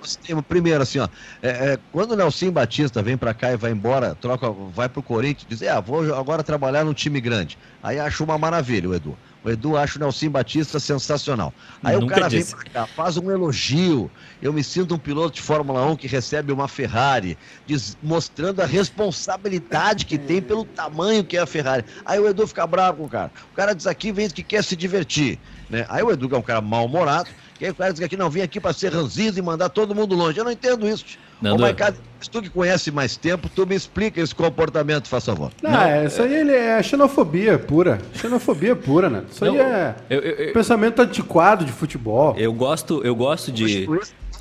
[0.47, 1.07] Primeiro, assim, ó.
[1.41, 5.01] É, é, quando o Nelson Batista vem para cá e vai embora, troca, vai pro
[5.01, 7.57] Corinthians, diz, é, vou agora trabalhar num time grande.
[7.81, 9.17] Aí acho uma maravilha, o Edu.
[9.47, 11.53] O Edu acha o Nelson Batista sensacional.
[11.81, 12.53] Aí Nunca o cara disse.
[12.53, 14.11] vem pra cá, faz um elogio.
[14.41, 18.65] Eu me sinto um piloto de Fórmula 1 que recebe uma Ferrari, diz, mostrando a
[18.65, 21.85] responsabilidade que tem pelo tamanho que é a Ferrari.
[22.05, 23.31] Aí o Edu fica bravo com o cara.
[23.53, 25.39] O cara diz aqui, vem que quer se divertir.
[25.69, 25.85] Né?
[25.87, 27.29] Aí o Edu é um cara mal-humorado,
[27.61, 29.95] e aí o cara diz que não, vim aqui para ser ranzido e mandar todo
[29.95, 30.37] mundo longe.
[30.37, 31.05] Eu não entendo isso.
[31.41, 31.97] Não, Ô, Maicado,
[32.31, 35.51] tu que conhece mais tempo, tu me explica esse comportamento, faz favor.
[35.61, 37.99] Não, não é, isso aí ele é xenofobia pura.
[38.13, 39.23] Xenofobia pura, né?
[39.29, 42.35] Isso não, aí é eu, eu, eu, pensamento antiquado de futebol.
[42.37, 43.87] Eu gosto, eu gosto de.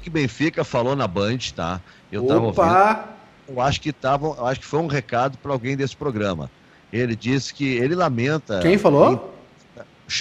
[0.02, 1.80] que Benfica falou na Band, tá?
[2.10, 2.34] Eu Opa.
[2.34, 3.16] tava ouvindo.
[3.48, 6.50] Eu acho que tava, eu acho que foi um recado para alguém desse programa.
[6.92, 8.60] Ele disse que ele lamenta.
[8.60, 9.34] Quem falou?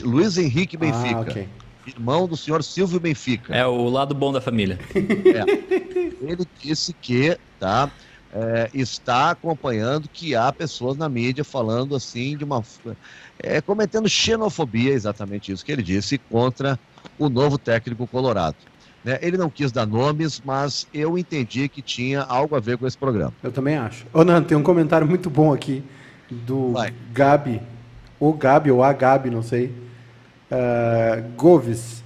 [0.01, 1.17] Luiz Henrique Benfica.
[1.17, 1.47] Ah, okay.
[1.85, 3.55] Irmão do senhor Silvio Benfica.
[3.55, 4.79] É o lado bom da família.
[4.95, 6.05] É.
[6.21, 7.89] Ele disse que tá,
[8.33, 12.63] é, está acompanhando que há pessoas na mídia falando assim de uma.
[13.39, 16.79] É, cometendo xenofobia, exatamente isso que ele disse, contra
[17.17, 18.57] o novo técnico colorado.
[19.03, 19.19] Né?
[19.21, 22.97] Ele não quis dar nomes, mas eu entendi que tinha algo a ver com esse
[22.97, 23.33] programa.
[23.43, 24.05] Eu também acho.
[24.11, 25.83] Ô, Nando, tem um comentário muito bom aqui
[26.29, 26.91] do Vai.
[27.13, 27.61] Gabi,
[28.19, 29.71] ou Gabi, ou a Gabi, não sei.
[30.51, 32.03] Uh, Goves.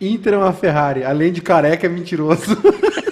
[0.00, 2.56] Inter é uma Ferrari, além de careca é mentiroso.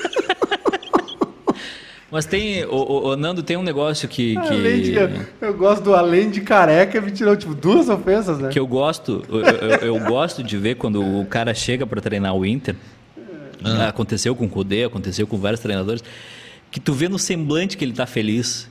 [2.10, 4.34] Mas tem, o, o, Nando, tem um negócio que.
[4.40, 4.80] que...
[4.80, 4.96] De,
[5.40, 8.48] eu gosto do além de careca, me tirou tipo duas ofensas, né?
[8.48, 12.34] Que eu gosto, eu, eu, eu gosto de ver quando o cara chega para treinar
[12.34, 12.74] o Inter.
[13.62, 13.88] Ah.
[13.88, 16.02] Aconteceu com o Kudê, aconteceu com vários treinadores.
[16.70, 18.68] Que tu vê no semblante que ele tá feliz.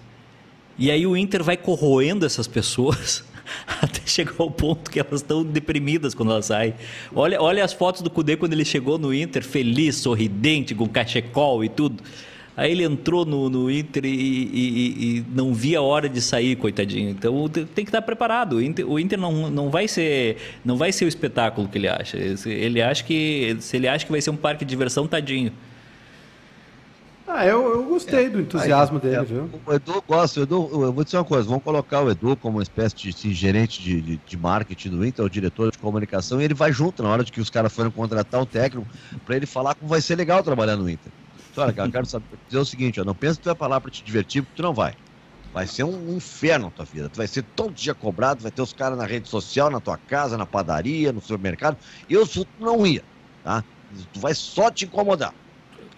[0.78, 3.24] E aí o Inter vai corroendo essas pessoas
[3.82, 6.74] até chegar ao ponto que elas estão deprimidas quando elas saem.
[7.14, 11.64] Olha, olha as fotos do Cudê quando ele chegou no Inter, feliz, sorridente, com cachecol
[11.64, 12.04] e tudo.
[12.60, 16.58] Aí ele entrou no, no Inter e, e, e, não via a hora de sair,
[16.58, 17.10] coitadinho.
[17.10, 18.58] Então tem que estar preparado.
[18.58, 20.36] O Inter, o Inter não, não, vai ser,
[20.66, 22.18] não vai ser o espetáculo que ele acha.
[22.18, 25.54] Ele acha que se ele acha que vai ser um parque de diversão, tadinho.
[27.32, 29.50] Ah, eu, eu gostei é, do entusiasmo aí, dele, é, viu?
[29.64, 32.58] O Edu gosta, o Edu, eu vou dizer uma coisa, vamos colocar o Edu como
[32.58, 36.42] uma espécie de assim, gerente de, de, de, marketing do Inter, o diretor de comunicação,
[36.42, 38.88] e ele vai junto na hora de que os caras forem contratar o técnico,
[39.24, 41.12] para ele falar como vai ser legal trabalhar no Inter.
[41.56, 43.80] Olha, cara, eu quero saber, dizer o seguinte, ó, não pensa que tu vai falar
[43.80, 44.94] para te divertir, porque tu não vai.
[45.54, 47.10] Vai ser um inferno na tua vida.
[47.10, 49.98] Tu vai ser todo dia cobrado, vai ter os caras na rede social, na tua
[49.98, 51.78] casa, na padaria, no supermercado.
[52.08, 52.28] Eu
[52.58, 53.04] não ia,
[53.44, 53.64] tá?
[54.14, 55.34] Tu vai só te incomodar.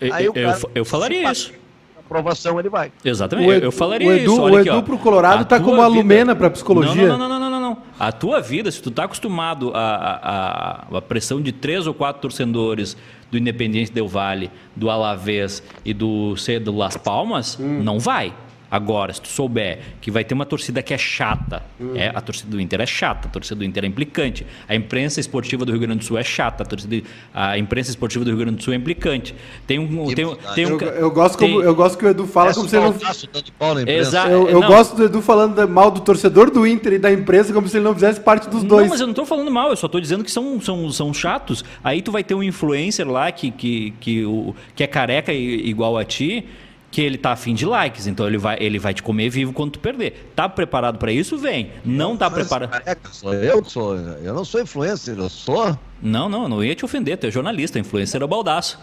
[0.10, 1.54] Aí eu, cara, eu, eu falaria isso.
[2.00, 2.92] Aprovação ele vai.
[3.06, 4.42] Exatamente, Edu, eu falaria o Edu, isso.
[4.42, 7.08] Olha o Edu aqui, pro Colorado tá como uma lumena para psicologia.
[7.08, 10.98] Não, não, não, não, não, não, A tua vida, se tu tá acostumado a, a,
[10.98, 12.98] a pressão de três ou quatro torcedores
[13.32, 17.82] do Independiente Del Vale, do Alavés e do C do Las Palmas, hum.
[17.82, 18.34] não vai.
[18.72, 21.92] Agora, se tu souber que vai ter uma torcida que é chata, hum.
[21.94, 25.20] é, a torcida do Inter é chata, a torcida do Inter é implicante, a imprensa
[25.20, 28.40] esportiva do Rio Grande do Sul é chata, a, torcida, a imprensa esportiva do Rio
[28.40, 29.36] Grande do Sul é implicante.
[29.68, 30.06] Tem um.
[30.14, 32.54] Tem, tem um eu, eu, gosto tem, como, eu gosto que o Edu fala é
[32.54, 33.90] como se ele não.
[33.90, 34.30] Exato.
[34.30, 37.68] Eu, eu gosto do Edu falando mal do torcedor do Inter e da imprensa como
[37.68, 38.84] se ele não fizesse parte dos dois.
[38.84, 41.14] Não, mas eu não estou falando mal, eu só estou dizendo que são, são, são
[41.14, 41.66] chatos.
[41.84, 45.98] Aí tu vai ter um influencer lá que, que, que, o, que é careca igual
[45.98, 46.46] a ti
[46.92, 49.72] que ele tá afim de likes, então ele vai, ele vai te comer vivo quando
[49.72, 50.32] tu perder.
[50.36, 51.38] Tá preparado para isso?
[51.38, 51.72] Vem.
[51.86, 52.72] Não tá preparado.
[53.12, 55.78] Sou eu sou, eu não sou influencer, eu sou.
[56.02, 58.78] Não, não, não ia te ofender, tu é jornalista, influencer é o baldaço.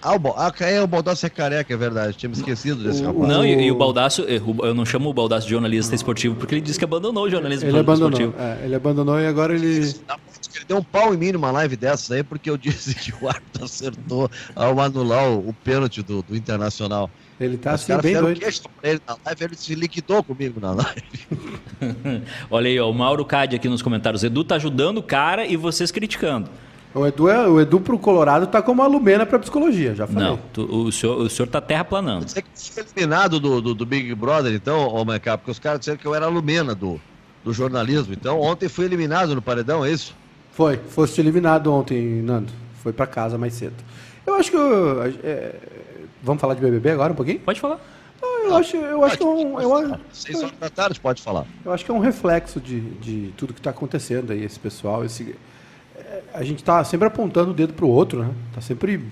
[0.00, 2.16] Ah, o, ah, é, o Baldaço é careca, é verdade.
[2.16, 3.28] Tinha me esquecido desse rapaz.
[3.28, 6.60] Não, e, e o Baldaço, eu não chamo o Baldaço de jornalista esportivo porque ele
[6.60, 8.34] disse que abandonou o jornalismo ele abandonou, esportivo.
[8.38, 9.92] É, ele abandonou e agora ele.
[10.58, 13.28] Ele deu um pau em mim numa live dessas aí porque eu disse que o
[13.28, 17.08] árbitro acertou ao anular o, o pênalti do, do Internacional.
[17.40, 18.40] Ele tá Os assim, bem doido.
[18.82, 21.28] Ele, na live, ele se liquidou comigo na live.
[22.50, 24.24] Olha aí, ó, o Mauro Cade aqui nos comentários.
[24.24, 26.50] Edu tá ajudando o cara e vocês criticando.
[26.94, 30.28] O Edu, é, o Edu pro Colorado tá como uma lumena pra psicologia, já falei.
[30.30, 32.28] Não, tu, o, senhor, o senhor tá terraplanando.
[32.28, 35.78] Você que foi eliminado do, do, do, Big Brother, então, ô Maicá, porque os caras
[35.78, 37.00] disseram que eu era lumena do,
[37.44, 38.14] do jornalismo.
[38.14, 40.14] Então, ontem fui eliminado no paredão, é isso?
[40.58, 42.52] Foi, foste eliminado ontem, Nando.
[42.82, 43.76] Foi para casa mais cedo.
[44.26, 44.56] Eu acho que.
[44.56, 45.54] Eu, é,
[46.20, 47.38] vamos falar de BBB agora um pouquinho?
[47.38, 47.78] Pode falar.
[48.20, 49.60] Não, eu, acho, eu acho que é um.
[49.60, 51.46] Eu, Seis horas da tarde, pode falar.
[51.64, 55.04] Eu acho que é um reflexo de, de tudo que está acontecendo aí, esse pessoal,
[55.04, 55.32] esse,
[56.34, 58.30] a gente está sempre apontando o dedo para o outro, né?
[58.48, 59.04] Está sempre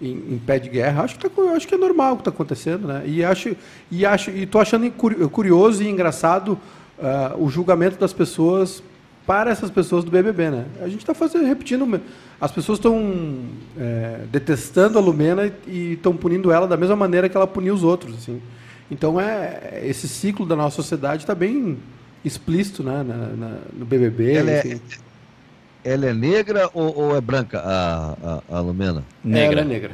[0.00, 1.02] em, em, pé de guerra.
[1.02, 3.02] Acho que, tá, acho que é normal o que está acontecendo, né?
[3.04, 3.56] E acho
[3.90, 8.80] e acho e tô achando curioso e engraçado uh, o julgamento das pessoas
[9.28, 10.64] para essas pessoas do BBB, né?
[10.80, 12.00] A gente está fazendo repetindo,
[12.40, 13.42] as pessoas estão
[13.78, 17.84] é, detestando a Lumena e estão punindo ela da mesma maneira que ela puniu os
[17.84, 18.40] outros, assim.
[18.90, 21.76] Então é esse ciclo da nossa sociedade está bem
[22.24, 23.04] explícito, né?
[23.06, 24.32] Na, na, no BBB.
[24.32, 24.80] Ela é,
[25.84, 29.04] ela é negra ou, ou é branca, a, a, a, Lumena?
[29.22, 29.60] Negra.
[29.60, 29.90] Ela é negra.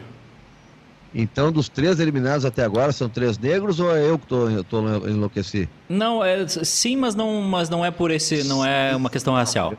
[1.14, 5.68] Então, dos três eliminados até agora, são três negros ou é eu que estou enlouqueci?
[5.88, 9.74] Não, é, sim, mas não, mas não é por esse, não é uma questão racial.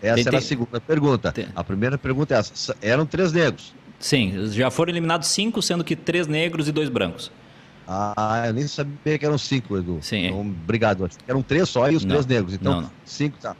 [0.00, 1.32] Essa tem, era a segunda pergunta.
[1.32, 1.48] Tem.
[1.56, 2.76] A primeira pergunta é essa.
[2.80, 3.74] Eram três negros?
[3.98, 7.32] Sim, já foram eliminados cinco, sendo que três negros e dois brancos.
[7.88, 9.98] Ah, eu nem sabia que eram cinco, Edu.
[10.02, 10.26] Sim.
[10.26, 11.08] Então, obrigado.
[11.26, 12.54] Eram três só e os não, três negros.
[12.54, 12.90] Então, não, não.
[13.04, 13.56] cinco, tá.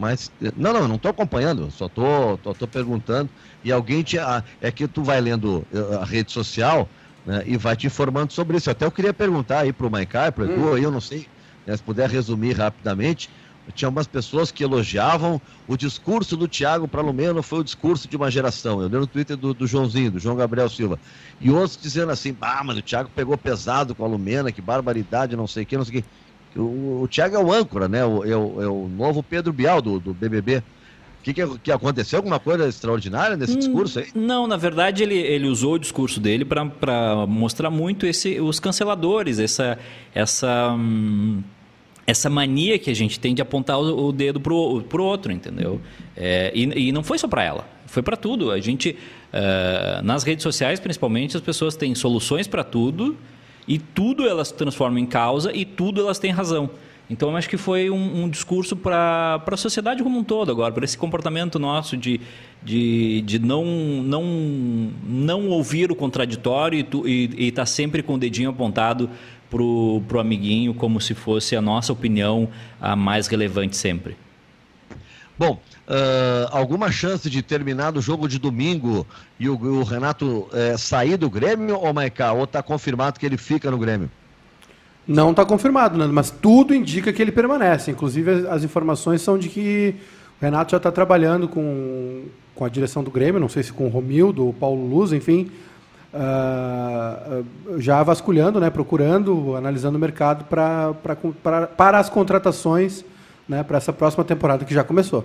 [0.00, 3.30] Mas, não, não, não estou acompanhando, só estou tô, tô, tô, perguntando.
[3.62, 4.18] E alguém te.
[4.18, 6.90] Ah, é que tu vai lendo eh, a rede social
[7.22, 8.70] né, e vai te informando sobre isso.
[8.70, 10.78] Até eu queria perguntar aí para o Maicá, para o Edu, hum.
[10.78, 11.26] eu não sei,
[11.66, 13.28] né, se puder resumir rapidamente,
[13.74, 18.16] tinha umas pessoas que elogiavam o discurso do Thiago para Lumeno foi o discurso de
[18.16, 18.80] uma geração.
[18.80, 20.98] Eu li no Twitter do, do, Joãozinho, do João Gabriel Silva.
[21.38, 25.36] E outros dizendo assim, ah, mas o Thiago pegou pesado com a Lumena, que barbaridade,
[25.36, 26.08] não sei o que, não sei o que.
[26.56, 28.04] O, o Thiago é o âncora, né?
[28.04, 30.58] O, é, o, é o novo Pedro Bial do, do BBB.
[31.20, 32.18] O que, que, aconteceu?
[32.18, 34.06] Alguma coisa extraordinária nesse hum, discurso aí?
[34.14, 39.38] Não, na verdade ele, ele usou o discurso dele para mostrar muito esse, os canceladores,
[39.38, 39.78] essa,
[40.14, 41.42] essa hum,
[42.06, 45.80] essa mania que a gente tem de apontar o, o dedo pro, pro outro, entendeu?
[46.16, 48.50] É, e, e, não foi só para ela, foi para tudo.
[48.50, 48.96] A gente,
[49.32, 53.16] uh, nas redes sociais principalmente, as pessoas têm soluções para tudo
[53.66, 56.70] e tudo elas transformam em causa e tudo elas têm razão.
[57.10, 60.72] Então, eu acho que foi um, um discurso para a sociedade como um todo agora,
[60.72, 62.20] para esse comportamento nosso de,
[62.62, 64.22] de, de não, não,
[65.04, 69.10] não ouvir o contraditório e estar tá sempre com o dedinho apontado
[69.50, 72.48] pro, pro amiguinho como se fosse a nossa opinião
[72.80, 74.16] a mais relevante sempre.
[75.36, 79.04] Bom, uh, alguma chance de terminar o jogo de domingo
[79.38, 83.36] e o, o Renato uh, sair do Grêmio, ou Maiká, ou está confirmado que ele
[83.36, 84.08] fica no Grêmio?
[85.06, 86.06] Não está confirmado, né?
[86.06, 87.90] mas tudo indica que ele permanece.
[87.90, 89.96] Inclusive, as informações são de que
[90.40, 93.86] o Renato já está trabalhando com, com a direção do Grêmio, não sei se com
[93.86, 95.50] o Romildo ou Paulo Luz, enfim,
[96.14, 97.44] uh,
[97.78, 103.04] já vasculhando, né, procurando, analisando o mercado pra, pra, pra, para as contratações
[103.48, 105.24] né, para essa próxima temporada que já começou.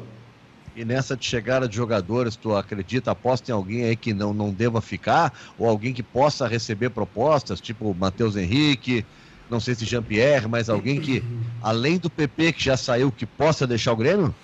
[0.76, 4.52] E nessa de chegada de jogadores, tu acredita, aposta em alguém aí que não, não
[4.52, 5.34] deva ficar?
[5.58, 9.06] Ou alguém que possa receber propostas, tipo Matheus Henrique,
[9.50, 11.24] não sei se Jean-Pierre, mas alguém que,
[11.64, 14.36] além do PP que já saiu, que possa deixar o Grêmio?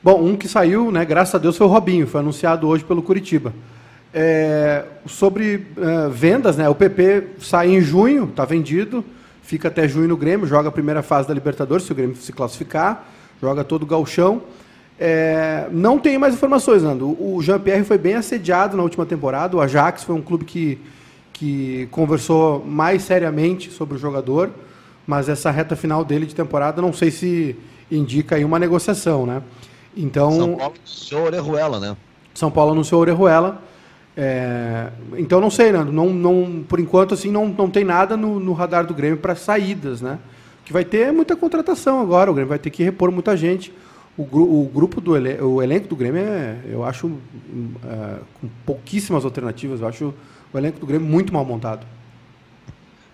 [0.00, 3.02] Bom, um que saiu, né, graças a Deus, foi o Robinho, foi anunciado hoje pelo
[3.02, 3.52] Curitiba.
[4.14, 6.68] É, sobre é, vendas, né?
[6.68, 9.04] O PP sai em junho, está vendido,
[9.42, 12.32] fica até junho no Grêmio, joga a primeira fase da Libertadores, se o Grêmio se
[12.32, 13.08] classificar,
[13.40, 14.42] joga todo o galchão.
[15.02, 17.16] É, não tem mais informações, Nando.
[17.18, 19.56] O Jean-Pierre foi bem assediado na última temporada.
[19.56, 20.78] O Ajax foi um clube que,
[21.32, 24.50] que conversou mais seriamente sobre o jogador,
[25.06, 27.56] mas essa reta final dele de temporada não sei se
[27.90, 29.42] indica aí uma negociação, né?
[29.96, 31.96] Então, São Paulo anunciou Orejuela, né?
[32.34, 33.62] São Paulo anunciou Orejuela.
[34.14, 38.38] É, então não sei, Nando, não, não, por enquanto assim não, não tem nada no,
[38.38, 40.18] no radar do Grêmio para saídas, né?
[40.62, 43.72] Que vai ter muita contratação agora, o Grêmio vai ter que repor muita gente.
[44.20, 47.10] O, o grupo do o elenco do Grêmio é, eu acho,
[47.84, 50.14] é, com pouquíssimas alternativas, eu acho
[50.52, 51.86] o elenco do Grêmio muito mal montado.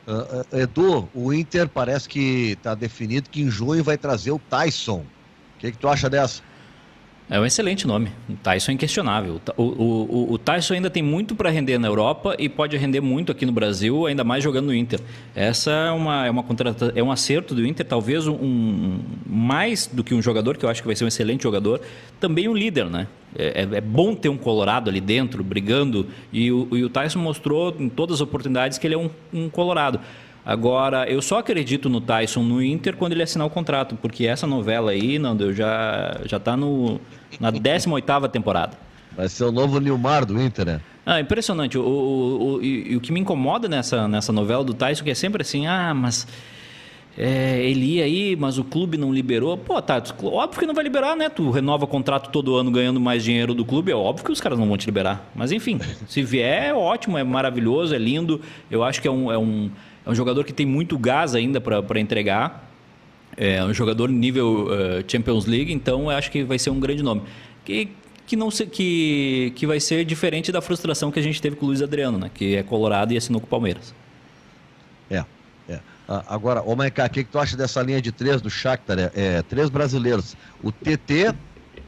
[0.06, 5.04] Uh, Edu, o Inter parece que está definido que em junho vai trazer o Tyson.
[5.56, 6.42] O que, que tu acha dessa?
[7.28, 8.08] É um excelente nome.
[8.28, 9.40] O Tyson é inquestionável.
[9.56, 13.32] O, o, o Tyson ainda tem muito para render na Europa e pode render muito
[13.32, 15.00] aqui no Brasil, ainda mais jogando no Inter.
[15.34, 20.04] Essa é uma, é uma contrata, é um acerto do Inter, talvez um mais do
[20.04, 21.80] que um jogador, que eu acho que vai ser um excelente jogador,
[22.20, 23.08] também um líder, né?
[23.36, 27.18] É, é, é bom ter um Colorado ali dentro, brigando, e o, e o Tyson
[27.18, 30.00] mostrou em todas as oportunidades que ele é um, um Colorado.
[30.46, 34.46] Agora, eu só acredito no Tyson no Inter quando ele assinar o contrato, porque essa
[34.46, 37.00] novela aí, Nando, já, já tá no,
[37.40, 38.78] na 18ª temporada.
[39.16, 40.80] Vai ser o novo Nilmar do Inter, né?
[41.04, 41.76] Ah, impressionante.
[41.76, 45.10] O, o, o, e, o que me incomoda nessa, nessa novela do Tyson é que
[45.10, 46.28] é sempre assim, ah, mas
[47.18, 49.56] é, ele ia aí, mas o clube não liberou.
[49.58, 51.28] Pô, tá, óbvio que não vai liberar, né?
[51.28, 54.58] Tu renova contrato todo ano ganhando mais dinheiro do clube, é óbvio que os caras
[54.58, 55.28] não vão te liberar.
[55.34, 58.40] Mas enfim, se vier, é ótimo, é maravilhoso, é lindo.
[58.70, 59.70] Eu acho que é um, é um,
[60.06, 62.70] é um jogador que tem muito gás ainda para entregar.
[63.36, 67.02] É um jogador nível uh, Champions League, então eu acho que vai ser um grande
[67.02, 67.22] nome.
[67.64, 67.90] Que,
[68.24, 71.66] que, não se, que, que vai ser diferente da frustração que a gente teve com
[71.66, 72.30] o Luiz Adriano, né?
[72.32, 73.92] Que é colorado e assinou com o Palmeiras.
[75.10, 75.24] É,
[75.68, 75.80] é.
[76.28, 78.98] agora, ô Maiká, o que, que tu acha dessa linha de três do Shakhtar?
[78.98, 80.36] É, é, três brasileiros.
[80.62, 81.34] O TT,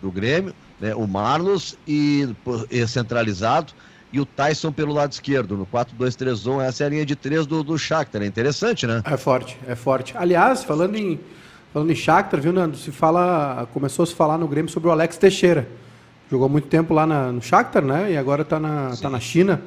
[0.03, 2.29] do Grêmio, né, o Marlos e,
[2.69, 3.73] e centralizado
[4.13, 6.63] e o Tyson pelo lado esquerdo, no 4-2-3-1.
[6.63, 8.23] Essa é a linha de três do, do Shakhtar.
[8.23, 9.03] É interessante, né?
[9.05, 10.15] É forte, é forte.
[10.17, 11.21] Aliás, falando em,
[11.73, 12.77] falando em Shakhtar, viu, Nando?
[12.77, 15.69] Se fala, começou a se falar no Grêmio sobre o Alex Teixeira.
[16.31, 18.13] Jogou muito tempo lá na, no Shakhtar, né?
[18.13, 19.61] E agora está na, tá na China.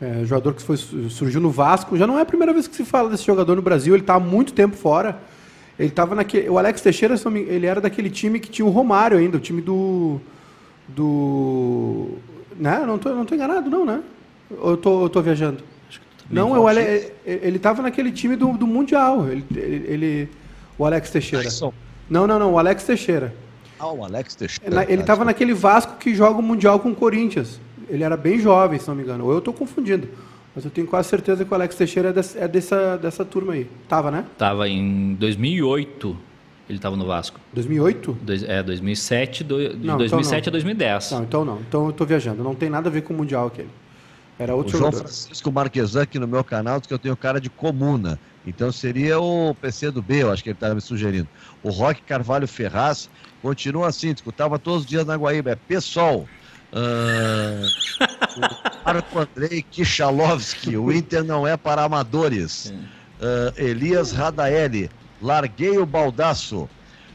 [0.00, 1.96] É, jogador que foi, surgiu no Vasco.
[1.96, 3.94] Já não é a primeira vez que se fala desse jogador no Brasil.
[3.94, 5.20] Ele está há muito tempo fora.
[5.78, 6.48] Ele estava naquele.
[6.48, 7.14] O Alex Teixeira,
[7.46, 10.20] ele era daquele time que tinha o Romário ainda, o time do.
[10.88, 12.18] Do.
[12.56, 12.84] Né?
[12.86, 14.02] Não tô, não tô enganado, não, né?
[14.50, 15.62] Ou eu tô, eu tô viajando?
[16.30, 16.68] Não, eu,
[17.26, 19.28] ele estava naquele time do, do Mundial.
[19.28, 20.28] Ele, ele,
[20.78, 21.48] o Alex Teixeira.
[22.08, 23.34] Não, não, não, o Alex Teixeira.
[23.78, 24.84] Ah, o Alex Teixeira.
[24.90, 27.60] Ele estava naquele Vasco que joga o Mundial com o Corinthians.
[27.88, 29.24] Ele era bem jovem, se não me engano.
[29.24, 30.08] Ou eu estou confundindo.
[30.54, 33.54] Mas eu tenho quase certeza que o Alex Teixeira é, dessa, é dessa, dessa turma
[33.54, 33.66] aí.
[33.88, 34.24] Tava, né?
[34.38, 36.16] Tava em 2008.
[36.68, 37.40] Ele estava no Vasco.
[37.52, 38.18] 2008?
[38.22, 41.10] Dois, é, 2007, do, de não, 2007 então a 2010.
[41.10, 41.60] Não, então não.
[41.60, 42.42] Então eu estou viajando.
[42.42, 43.68] Não tem nada a ver com o Mundial aquele.
[44.38, 45.08] Era outro o João jogador.
[45.08, 48.18] Francisco Marquesan aqui no meu canal diz que eu tenho cara de comuna.
[48.46, 51.28] Então seria o PC do B, eu acho que ele estava me sugerindo.
[51.62, 53.08] O Roque Carvalho Ferraz
[53.40, 55.50] continua assim, escutava todos os dias na Guaíba.
[55.50, 56.26] É pessoal.
[56.74, 57.66] Uh,
[58.82, 62.72] Marco Andrei Kichalovski, o Inter não é para amadores.
[63.20, 64.88] Uh, Elias Radaeli,
[65.22, 66.68] larguei o baldaço.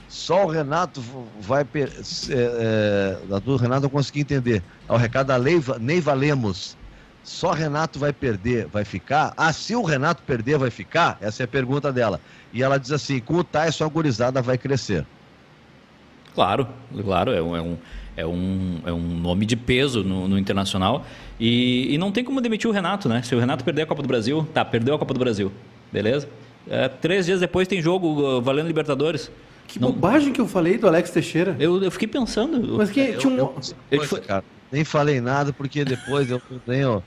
[0.08, 1.03] Só o Renato
[1.39, 1.64] vai.
[1.64, 4.64] É, é, Renato eu consegui entender.
[4.88, 6.78] É o recado da Leiva, Neiva Lemos.
[7.24, 9.34] Só Renato vai perder, vai ficar?
[9.36, 11.18] Ah, se o Renato perder, vai ficar?
[11.20, 12.22] Essa é a pergunta dela.
[12.53, 15.05] E ela diz assim: com o Tyson, a gurizada vai crescer.
[16.34, 16.68] Claro,
[17.03, 17.78] claro, é um, é um,
[18.16, 21.05] é um, é um nome de peso no, no Internacional.
[21.38, 23.22] E, e, não tem como demitir o Renato, né?
[23.24, 25.51] Se o Renato perder a Copa do Brasil, tá, perdeu a Copa do Brasil,
[25.91, 26.30] beleza?
[26.70, 29.32] É, três dias depois tem jogo uh, valendo Libertadores.
[29.68, 29.91] Que não...
[29.91, 31.55] bobagem que eu falei do Alex Teixeira.
[31.59, 32.78] Eu, eu fiquei pensando.
[32.78, 33.38] Mas que tinha um.
[33.38, 33.53] Eu,
[33.91, 37.03] eu, eu, cara, nem falei nada, porque depois eu tenho.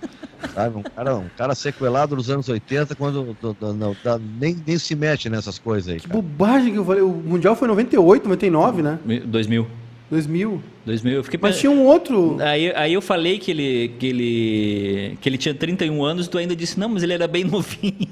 [0.55, 3.97] Sabe, um cara, um cara sequelado nos anos 80, quando do, do, não,
[4.39, 6.01] nem, nem se mete nessas coisas aí.
[6.01, 6.21] Que cara.
[6.21, 7.03] bobagem que eu falei.
[7.03, 8.99] O Mundial foi 98, 99, né?
[9.27, 9.67] 2000.
[10.11, 10.61] 2000.
[10.85, 11.13] 2000.
[11.15, 12.37] Eu fiquei Mas tinha um outro.
[12.41, 16.37] Aí, aí eu falei que ele, que, ele, que ele tinha 31 anos e tu
[16.37, 18.09] ainda disse, não, mas ele era bem novinho.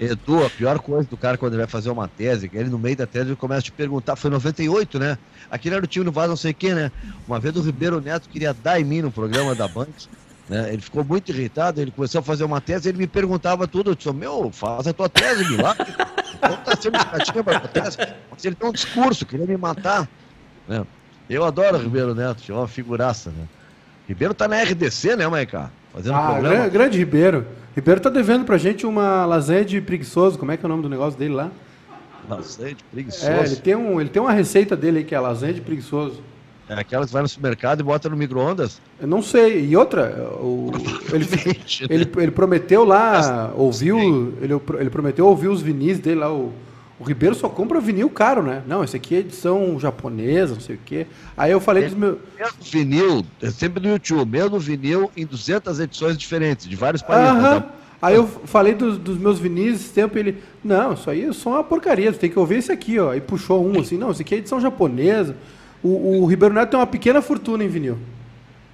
[0.00, 2.78] Edu, a pior coisa do cara quando ele vai fazer uma tese, que ele no
[2.78, 5.18] meio da tese ele começa a te perguntar, foi 98, né?
[5.50, 6.90] Aquele era o time no Vaz não sei o quê, né?
[7.26, 9.88] Uma vez o Ribeiro Neto queria dar em mim no programa da Band,
[10.48, 10.72] né?
[10.72, 13.94] Ele ficou muito irritado, ele começou a fazer uma tese, ele me perguntava tudo, eu
[13.94, 15.92] disse, meu, faz a tua tese, milagre.
[16.40, 17.98] Não tá sendo pra tua tese.
[18.30, 20.08] Mas ele tem um discurso, queria me matar,
[20.66, 20.86] né?
[21.30, 23.46] Eu adoro o Ribeiro Neto, é uma figuraça, né?
[24.08, 25.70] Ribeiro tá na RDC, né, Maiká?
[25.92, 26.56] Fazendo ah, programa.
[26.56, 27.46] Grande, grande Ribeiro.
[27.76, 30.36] Ribeiro tá devendo pra gente uma lasanha de preguiçoso.
[30.36, 31.52] Como é que é o nome do negócio dele lá?
[32.28, 33.30] Lasanha de preguiçoso?
[33.30, 36.20] É, ele tem, um, ele tem uma receita dele aí que é lasanha de preguiçoso.
[36.68, 38.80] É aquela que vai no supermercado e bota no micro-ondas?
[39.00, 39.66] Eu não sei.
[39.66, 40.10] E outra,
[40.40, 40.72] o,
[41.12, 41.26] ele,
[41.88, 46.52] ele, ele prometeu lá, ouviu, ele, ele prometeu ouvir os vinis dele lá, o
[47.00, 48.62] o Ribeiro só compra vinil caro, né?
[48.66, 51.06] Não, esse aqui é edição japonesa, não sei o quê.
[51.34, 52.18] Aí eu falei é, dos meus.
[52.38, 57.42] Mesmo vinil, é sempre no YouTube, mesmo vinil em 200 edições diferentes, de vários países.
[57.42, 57.64] Né?
[58.02, 60.42] Aí eu falei dos, dos meus vinis esse tempo ele.
[60.62, 63.12] Não, isso aí é só uma porcaria, tu tem que ouvir esse aqui, ó.
[63.12, 65.34] Aí puxou um assim, não, esse aqui é edição japonesa.
[65.82, 67.96] O, o Ribeiro Neto tem uma pequena fortuna em vinil.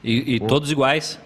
[0.03, 1.17] E, e todos iguais.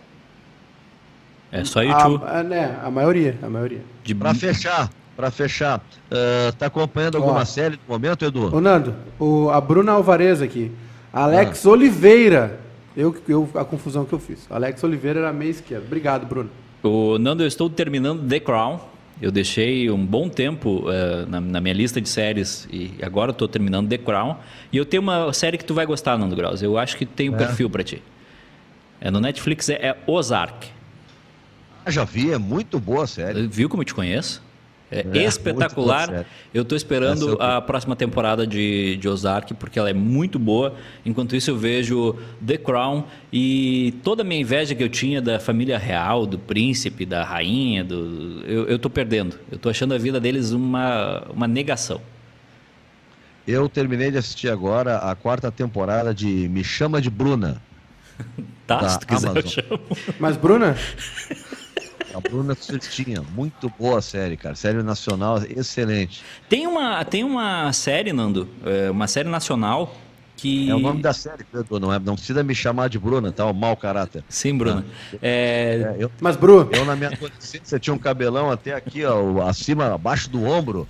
[1.51, 2.22] É só YouTube.
[2.24, 3.80] A, a, né, a maioria, a maioria.
[4.05, 4.14] De...
[4.14, 4.90] Pra fechar,
[5.20, 8.56] para fechar, uh, tá acompanhando alguma Ó, série no momento, Edu?
[8.56, 10.72] Ô, Nando, o, a Bruna Alvarez aqui.
[11.12, 11.70] Alex ah.
[11.70, 12.58] Oliveira.
[12.96, 14.46] Eu, eu, a confusão que eu fiz.
[14.48, 15.84] Alex Oliveira era meia esquerda.
[15.84, 16.48] Obrigado, Bruno.
[16.82, 18.80] O Nando, eu estou terminando The Crown.
[19.20, 23.46] Eu deixei um bom tempo uh, na, na, minha lista de séries e agora estou
[23.46, 24.36] terminando The Crown.
[24.72, 26.62] E eu tenho uma série que tu vai gostar, Nando Graus.
[26.62, 27.38] Eu acho que tem um é.
[27.38, 28.02] perfil para ti.
[28.98, 30.68] É no Netflix, é, é Ozark.
[31.84, 33.46] Ah, já vi, é muito boa a série.
[33.46, 34.42] Viu como eu te conheço?
[34.91, 36.26] É, é espetacular.
[36.53, 40.74] Eu estou esperando a próxima temporada de, de Ozark, porque ela é muito boa.
[41.07, 45.38] Enquanto isso, eu vejo The Crown e toda a minha inveja que eu tinha da
[45.38, 48.43] família real, do príncipe, da rainha, do...
[48.45, 49.38] eu estou perdendo.
[49.51, 52.01] Eu estou achando a vida deles uma, uma negação.
[53.47, 57.62] Eu terminei de assistir agora a quarta temporada de Me Chama de Bruna.
[58.66, 59.45] tá, se tu quiser Amazon.
[59.45, 59.80] eu chamo.
[60.18, 60.76] Mas Bruna?
[62.14, 64.54] A Bruna Surtinha, muito boa a série, cara.
[64.54, 66.22] Série nacional, excelente.
[66.48, 69.94] Tem uma, tem uma série, Nando, é, uma série nacional
[70.36, 70.68] que...
[70.68, 73.44] É o nome da série, Pedro, não, é, não precisa me chamar de Bruna, tá?
[73.46, 74.24] O mau caráter.
[74.28, 74.84] Sim, Bruna.
[75.12, 75.96] Ah, é...
[75.98, 76.68] É, eu, Mas, Bruno...
[76.72, 80.88] Eu, na minha adolescência, tinha um cabelão até aqui, ó, acima, abaixo do ombro.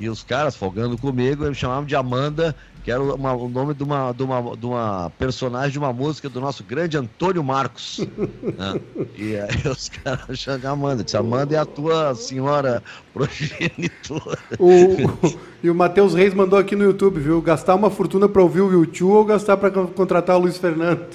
[0.00, 2.54] E os caras, folgando comigo, me chamavam de Amanda
[2.88, 6.26] que era uma, o nome de uma, de, uma, de uma personagem de uma música
[6.26, 7.98] do nosso grande Antônio Marcos.
[7.98, 8.80] né?
[9.14, 11.04] E aí os caras chamam Amanda.
[11.04, 12.82] Disse, Amanda é a tua senhora
[13.12, 14.38] progenitora.
[14.58, 17.42] O, o, e o Matheus Reis mandou aqui no YouTube, viu?
[17.42, 21.04] Gastar uma fortuna para ouvir o YouTube ou gastar para contratar o Luiz Fernando?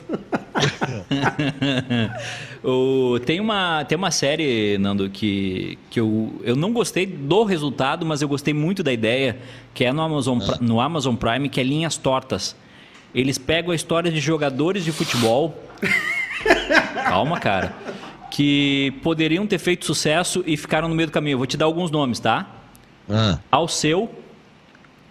[2.63, 8.05] o, tem, uma, tem uma série, Nando, que, que eu, eu não gostei do resultado,
[8.05, 9.37] mas eu gostei muito da ideia,
[9.73, 10.63] que é no Amazon, é.
[10.63, 12.55] no Amazon Prime, que é Linhas Tortas.
[13.13, 15.61] Eles pegam a história de jogadores de futebol.
[17.05, 17.75] Calma, cara.
[18.31, 21.33] Que poderiam ter feito sucesso e ficaram no meio do caminho.
[21.35, 22.47] Eu vou te dar alguns nomes, tá?
[23.09, 23.39] Ah.
[23.51, 24.09] Alceu,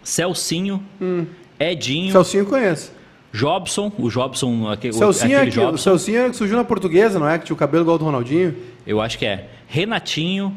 [0.02, 1.26] Celcinho, hum.
[1.60, 2.10] Edinho.
[2.12, 2.90] Celcinho conhece.
[3.32, 5.74] Jobson, o Jobson, aquele, Celcinho aquele é Jobson.
[5.74, 7.38] O Celcinho é que surgiu na portuguesa, não é?
[7.38, 8.54] Que tinha o cabelo igual do Ronaldinho.
[8.86, 9.48] Eu acho que é.
[9.66, 10.54] Renatinho,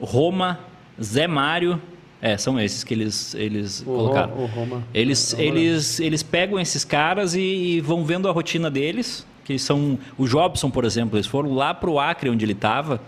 [0.00, 0.58] Roma,
[1.02, 1.80] Zé Mário,
[2.20, 4.32] É, são esses que eles, eles o colocaram.
[4.36, 4.82] O Roma.
[4.92, 9.58] Eles, é eles, eles pegam esses caras e, e, vão vendo a rotina deles, que
[9.58, 13.00] são o Jobson, por exemplo, eles foram lá para o Acre, onde ele estava,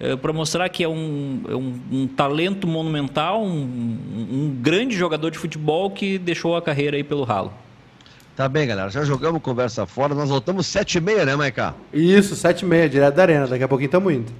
[0.00, 5.30] é, para mostrar que é um, é um, um talento monumental, um, um, grande jogador
[5.30, 7.52] de futebol que deixou a carreira aí pelo ralo.
[8.38, 8.88] Tá bem, galera.
[8.88, 10.14] Já jogamos conversa fora.
[10.14, 11.74] Nós voltamos sete e meia, né, Maiká?
[11.92, 13.48] Isso, sete e meia, direto da arena.
[13.48, 14.32] Daqui a pouquinho estamos indo.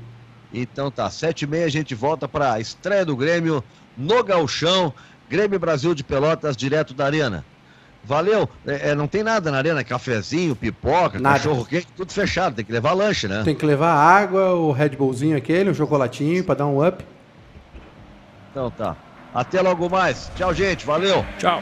[0.55, 3.62] Então tá, sete e meia a gente volta para a estreia do Grêmio
[3.96, 4.94] no Galchão.
[5.28, 7.44] Grêmio Brasil de Pelotas, direto da arena.
[8.05, 8.49] Valeu.
[8.64, 11.36] É, é, não tem nada na arena, cafezinho, pipoca, nada.
[11.36, 12.55] cachorro quente, tudo fechado.
[12.55, 13.42] Tem que levar lanche, né?
[13.44, 17.05] Tem que levar água, o Red Bullzinho aquele, um chocolatinho para dar um up.
[18.53, 18.96] Então tá.
[19.34, 20.30] Até logo mais.
[20.36, 20.86] Tchau, gente.
[20.86, 21.26] Valeu.
[21.40, 21.61] Tchau.